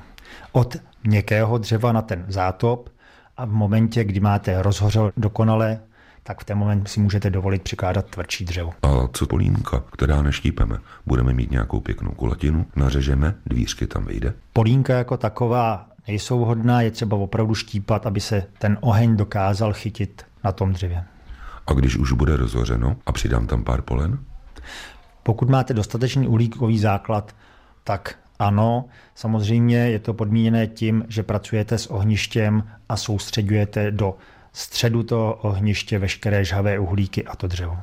Od 0.52 0.76
měkkého 1.04 1.58
dřeva 1.58 1.92
na 1.92 2.02
ten 2.02 2.24
zátop 2.28 2.88
a 3.36 3.44
v 3.44 3.50
momentě, 3.50 4.04
kdy 4.04 4.20
máte 4.20 4.62
rozhořel 4.62 5.12
dokonale, 5.16 5.80
tak 6.22 6.40
v 6.40 6.44
ten 6.44 6.58
moment 6.58 6.88
si 6.88 7.00
můžete 7.00 7.30
dovolit 7.30 7.62
přikládat 7.62 8.06
tvrdší 8.06 8.44
dřevo. 8.44 8.72
A 8.82 9.08
co 9.12 9.26
polínka, 9.26 9.82
která 9.92 10.22
neštípeme? 10.22 10.78
Budeme 11.06 11.32
mít 11.32 11.50
nějakou 11.50 11.80
pěknou 11.80 12.10
kulatinu, 12.10 12.66
nařežeme, 12.76 13.34
dvířky 13.46 13.86
tam 13.86 14.04
vyjde? 14.04 14.34
Polínka 14.52 14.94
jako 14.94 15.16
taková 15.16 15.86
nejsou 16.08 16.44
hodná, 16.44 16.82
je 16.82 16.90
třeba 16.90 17.16
opravdu 17.16 17.54
štípat, 17.54 18.06
aby 18.06 18.20
se 18.20 18.44
ten 18.58 18.78
oheň 18.80 19.16
dokázal 19.16 19.72
chytit 19.72 20.26
na 20.44 20.52
tom 20.52 20.72
dřevě. 20.72 21.04
A 21.66 21.72
když 21.72 21.96
už 21.96 22.12
bude 22.12 22.36
rozhořeno 22.36 22.96
a 23.06 23.12
přidám 23.12 23.46
tam 23.46 23.64
pár 23.64 23.82
polen? 23.82 24.18
Pokud 25.22 25.50
máte 25.50 25.74
dostatečný 25.74 26.28
uhlíkový 26.28 26.78
základ, 26.78 27.34
tak 27.84 28.18
ano, 28.38 28.84
samozřejmě 29.14 29.76
je 29.76 29.98
to 29.98 30.14
podmíněné 30.14 30.66
tím, 30.66 31.04
že 31.08 31.22
pracujete 31.22 31.78
s 31.78 31.86
ohništěm 31.86 32.62
a 32.88 32.96
soustředujete 32.96 33.90
do 33.90 34.14
středu 34.52 35.02
toho 35.02 35.34
ohniště 35.34 35.98
veškeré 35.98 36.44
žhavé 36.44 36.78
uhlíky 36.78 37.24
a 37.24 37.36
to 37.36 37.46
dřevo. 37.46 37.76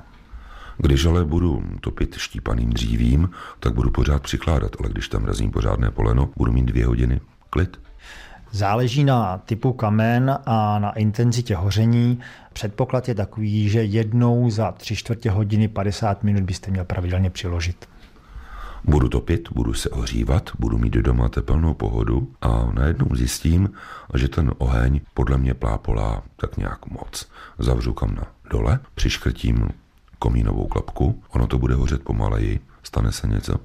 Když 0.77 1.05
ale 1.05 1.25
budu 1.25 1.63
topit 1.81 2.15
štípaným 2.17 2.69
dřívím, 2.69 3.29
tak 3.59 3.73
budu 3.73 3.91
pořád 3.91 4.23
přikládat, 4.23 4.71
ale 4.79 4.89
když 4.89 5.07
tam 5.07 5.25
razím 5.25 5.51
pořádné 5.51 5.91
poleno, 5.91 6.29
budu 6.37 6.51
mít 6.51 6.65
dvě 6.65 6.85
hodiny 6.85 7.21
klid. 7.49 7.79
Záleží 8.51 9.03
na 9.03 9.37
typu 9.37 9.73
kamen 9.73 10.39
a 10.45 10.79
na 10.79 10.91
intenzitě 10.91 11.55
hoření. 11.55 12.19
Předpoklad 12.53 13.07
je 13.07 13.15
takový, 13.15 13.69
že 13.69 13.83
jednou 13.83 14.49
za 14.49 14.71
tři 14.71 14.95
čtvrtě 14.95 15.31
hodiny 15.31 15.67
50 15.67 16.23
minut 16.23 16.43
byste 16.43 16.71
měl 16.71 16.85
pravidelně 16.85 17.29
přiložit. 17.29 17.89
Budu 18.83 19.09
topit, 19.09 19.49
budu 19.51 19.73
se 19.73 19.89
ohřívat, 19.89 20.49
budu 20.59 20.77
mít 20.77 20.93
doma 20.93 21.29
tepelnou 21.29 21.73
pohodu 21.73 22.31
a 22.41 22.71
najednou 22.73 23.15
zjistím, 23.15 23.69
že 24.15 24.27
ten 24.27 24.51
oheň 24.57 25.01
podle 25.13 25.37
mě 25.37 25.53
plápolá 25.53 26.23
tak 26.35 26.57
nějak 26.57 26.85
moc. 26.85 27.29
Zavřu 27.59 27.93
kamna 27.93 28.23
dole, 28.51 28.79
přiškrtím 28.95 29.69
komínovou 30.19 30.67
klapku, 30.67 31.23
ono 31.29 31.47
to 31.47 31.57
bude 31.57 31.75
hořet 31.75 32.03
pomaleji, 32.03 32.59
stane 32.83 33.11
se 33.11 33.27
něco. 33.27 33.55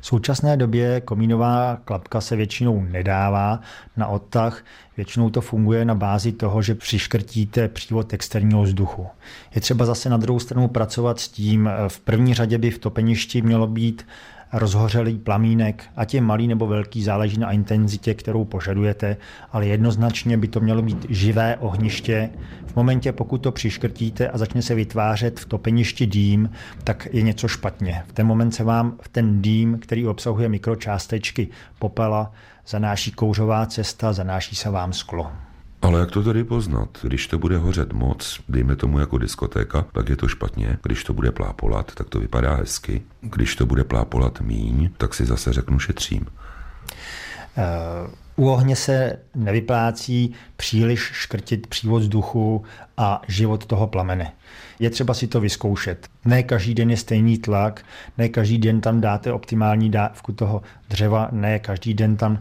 V 0.00 0.06
současné 0.06 0.56
době 0.56 1.00
komínová 1.00 1.78
klapka 1.84 2.20
se 2.20 2.36
většinou 2.36 2.82
nedává 2.82 3.60
na 3.96 4.06
odtah. 4.06 4.64
Většinou 4.96 5.30
to 5.30 5.40
funguje 5.40 5.84
na 5.84 5.94
bázi 5.94 6.32
toho, 6.32 6.62
že 6.62 6.74
přiškrtíte 6.74 7.68
přívod 7.68 8.12
externího 8.12 8.62
vzduchu. 8.62 9.06
Je 9.54 9.60
třeba 9.60 9.84
zase 9.84 10.08
na 10.08 10.16
druhou 10.16 10.38
stranu 10.38 10.68
pracovat 10.68 11.20
s 11.20 11.28
tím, 11.28 11.70
v 11.88 12.00
první 12.00 12.34
řadě 12.34 12.58
by 12.58 12.70
v 12.70 12.78
topeništi 12.78 13.42
mělo 13.42 13.66
být 13.66 14.06
rozhořelý 14.52 15.18
plamínek, 15.18 15.84
ať 15.96 16.14
je 16.14 16.20
malý 16.20 16.48
nebo 16.48 16.66
velký, 16.66 17.02
záleží 17.02 17.38
na 17.38 17.52
intenzitě, 17.52 18.14
kterou 18.14 18.44
požadujete, 18.44 19.16
ale 19.52 19.66
jednoznačně 19.66 20.36
by 20.36 20.48
to 20.48 20.60
mělo 20.60 20.82
být 20.82 21.06
živé 21.08 21.56
ohniště. 21.56 22.30
V 22.66 22.76
momentě, 22.76 23.12
pokud 23.12 23.38
to 23.38 23.52
přiškrtíte 23.52 24.28
a 24.28 24.38
začne 24.38 24.62
se 24.62 24.74
vytvářet 24.74 25.40
v 25.40 25.46
topeništi 25.46 26.06
dým, 26.06 26.50
tak 26.84 27.08
je 27.12 27.22
něco 27.22 27.48
špatně. 27.48 28.02
V 28.06 28.12
ten 28.12 28.26
moment 28.26 28.50
se 28.50 28.64
vám 28.64 28.98
ten 29.12 29.42
dým, 29.42 29.78
který 29.78 30.06
obsahuje 30.06 30.48
mikročástečky 30.48 31.48
popela, 31.78 32.32
zanáší 32.66 33.12
kouřová 33.12 33.66
cesta, 33.66 34.12
zanáší 34.12 34.56
se 34.56 34.70
vám 34.70 34.92
sklo. 34.92 35.47
Ale 35.88 36.00
jak 36.00 36.10
to 36.10 36.22
tady 36.22 36.44
poznat? 36.44 36.98
Když 37.02 37.26
to 37.26 37.38
bude 37.38 37.58
hořet 37.58 37.92
moc, 37.92 38.40
dejme 38.48 38.76
tomu 38.76 38.98
jako 38.98 39.18
diskotéka, 39.18 39.86
tak 39.92 40.08
je 40.08 40.16
to 40.16 40.28
špatně. 40.28 40.78
Když 40.82 41.04
to 41.04 41.14
bude 41.14 41.32
plápolat, 41.32 41.94
tak 41.94 42.08
to 42.08 42.20
vypadá 42.20 42.54
hezky. 42.54 43.02
Když 43.20 43.56
to 43.56 43.66
bude 43.66 43.84
plápolat 43.84 44.40
míň, 44.40 44.90
tak 44.96 45.14
si 45.14 45.26
zase 45.26 45.52
řeknu 45.52 45.78
šetřím. 45.78 46.26
Uh, 46.26 48.44
u 48.44 48.50
ohně 48.50 48.76
se 48.76 49.18
nevyplácí 49.34 50.34
příliš 50.56 51.00
škrtit 51.00 51.66
přívod 51.66 52.02
vzduchu 52.02 52.64
a 52.96 53.22
život 53.28 53.66
toho 53.66 53.86
plamene. 53.86 54.32
Je 54.78 54.90
třeba 54.90 55.14
si 55.14 55.26
to 55.26 55.40
vyzkoušet. 55.40 56.06
Ne 56.24 56.42
každý 56.42 56.74
den 56.74 56.90
je 56.90 56.96
stejný 56.96 57.38
tlak, 57.38 57.84
ne 58.18 58.28
každý 58.28 58.58
den 58.58 58.80
tam 58.80 59.00
dáte 59.00 59.32
optimální 59.32 59.90
dávku 59.90 60.32
toho 60.32 60.62
dřeva, 60.88 61.28
ne 61.32 61.58
každý 61.58 61.94
den 61.94 62.16
tam 62.16 62.38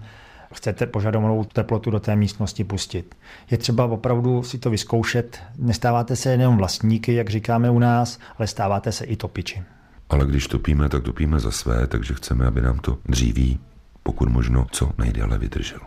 chcete 0.54 0.86
požadovanou 0.86 1.44
teplotu 1.44 1.92
do 1.92 2.00
té 2.00 2.16
místnosti 2.16 2.64
pustit. 2.64 3.16
Je 3.52 3.58
třeba 3.58 3.86
opravdu 3.86 4.44
si 4.44 4.58
to 4.58 4.70
vyzkoušet. 4.70 5.40
Nestáváte 5.58 6.16
se 6.16 6.32
jenom 6.32 6.58
vlastníky, 6.58 7.14
jak 7.14 7.30
říkáme 7.30 7.70
u 7.70 7.80
nás, 7.80 8.20
ale 8.38 8.48
stáváte 8.48 8.92
se 8.92 9.06
i 9.06 9.16
topiči. 9.16 9.64
Ale 10.10 10.26
když 10.26 10.48
topíme, 10.48 10.90
tak 10.90 11.04
topíme 11.04 11.40
za 11.40 11.52
své, 11.52 11.88
takže 11.88 12.14
chceme, 12.14 12.48
aby 12.48 12.62
nám 12.62 12.80
to 12.80 12.98
dříví, 13.06 13.60
pokud 14.04 14.30
možno, 14.30 14.66
co 14.72 14.92
nejdéle 14.98 15.38
vydrželo. 15.38 15.86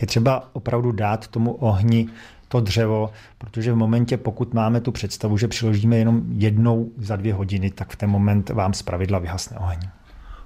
Je 0.00 0.06
třeba 0.06 0.50
opravdu 0.52 0.92
dát 0.92 1.28
tomu 1.28 1.52
ohni 1.52 2.08
to 2.48 2.60
dřevo, 2.60 3.10
protože 3.38 3.72
v 3.72 3.76
momentě, 3.76 4.16
pokud 4.16 4.54
máme 4.54 4.80
tu 4.80 4.92
představu, 4.92 5.38
že 5.38 5.48
přiložíme 5.48 5.96
jenom 5.96 6.22
jednou 6.28 6.90
za 6.98 7.16
dvě 7.16 7.34
hodiny, 7.34 7.70
tak 7.70 7.92
v 7.92 7.96
ten 7.96 8.10
moment 8.10 8.50
vám 8.50 8.74
zpravidla 8.74 9.18
vyhasne 9.18 9.58
oheň 9.58 9.78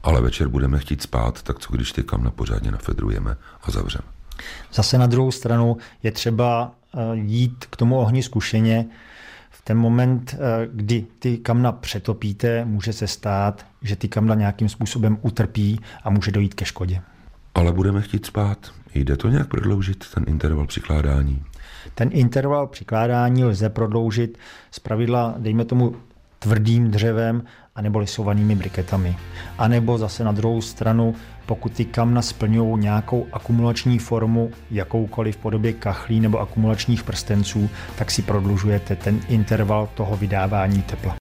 ale 0.02 0.20
večer 0.20 0.48
budeme 0.48 0.78
chtít 0.78 1.02
spát, 1.02 1.42
tak 1.42 1.58
co 1.58 1.72
když 1.72 1.92
ty 1.92 2.02
kamna 2.02 2.30
pořádně 2.30 2.70
nafedrujeme 2.70 3.36
a 3.62 3.70
zavřeme? 3.70 4.04
Zase 4.72 4.98
na 4.98 5.06
druhou 5.06 5.30
stranu 5.30 5.76
je 6.02 6.12
třeba 6.12 6.72
eh, 6.94 6.98
jít 7.16 7.64
k 7.70 7.76
tomu 7.76 7.98
ohni 7.98 8.22
zkušeně. 8.22 8.86
V 9.50 9.62
ten 9.62 9.78
moment, 9.78 10.34
eh, 10.34 10.68
kdy 10.72 11.06
ty 11.18 11.38
kamna 11.38 11.72
přetopíte, 11.72 12.64
může 12.64 12.92
se 12.92 13.06
stát, 13.06 13.66
že 13.82 13.96
ty 13.96 14.08
kamna 14.08 14.34
nějakým 14.34 14.68
způsobem 14.68 15.18
utrpí 15.22 15.80
a 16.04 16.10
může 16.10 16.32
dojít 16.32 16.54
ke 16.54 16.64
škodě. 16.64 17.02
ale 17.54 17.72
budeme 17.72 18.02
chtít 18.02 18.26
spát. 18.26 18.70
Jde 18.94 19.16
to 19.16 19.28
nějak 19.28 19.48
prodloužit, 19.48 20.04
ten 20.14 20.24
interval 20.26 20.66
přikládání? 20.66 21.42
Ten 21.94 22.10
interval 22.12 22.66
přikládání 22.66 23.44
lze 23.44 23.68
prodloužit 23.68 24.38
z 24.70 24.78
pravidla, 24.78 25.34
dejme 25.38 25.64
tomu, 25.64 25.96
tvrdým 26.42 26.90
dřevem 26.90 27.42
anebo 27.74 27.98
lisovanými 27.98 28.54
briketami. 28.54 29.16
A 29.58 29.68
nebo 29.68 29.98
zase 29.98 30.24
na 30.24 30.32
druhou 30.32 30.60
stranu, 30.60 31.14
pokud 31.46 31.72
ty 31.72 31.84
kamna 31.84 32.22
splňují 32.22 32.80
nějakou 32.80 33.26
akumulační 33.32 33.98
formu, 33.98 34.50
jakoukoliv 34.70 35.36
v 35.36 35.38
podobě 35.38 35.72
kachlí 35.72 36.20
nebo 36.20 36.40
akumulačních 36.40 37.02
prstenců, 37.02 37.70
tak 37.98 38.10
si 38.10 38.22
prodlužujete 38.22 38.96
ten 38.96 39.20
interval 39.28 39.88
toho 39.94 40.16
vydávání 40.16 40.82
tepla. 40.82 41.18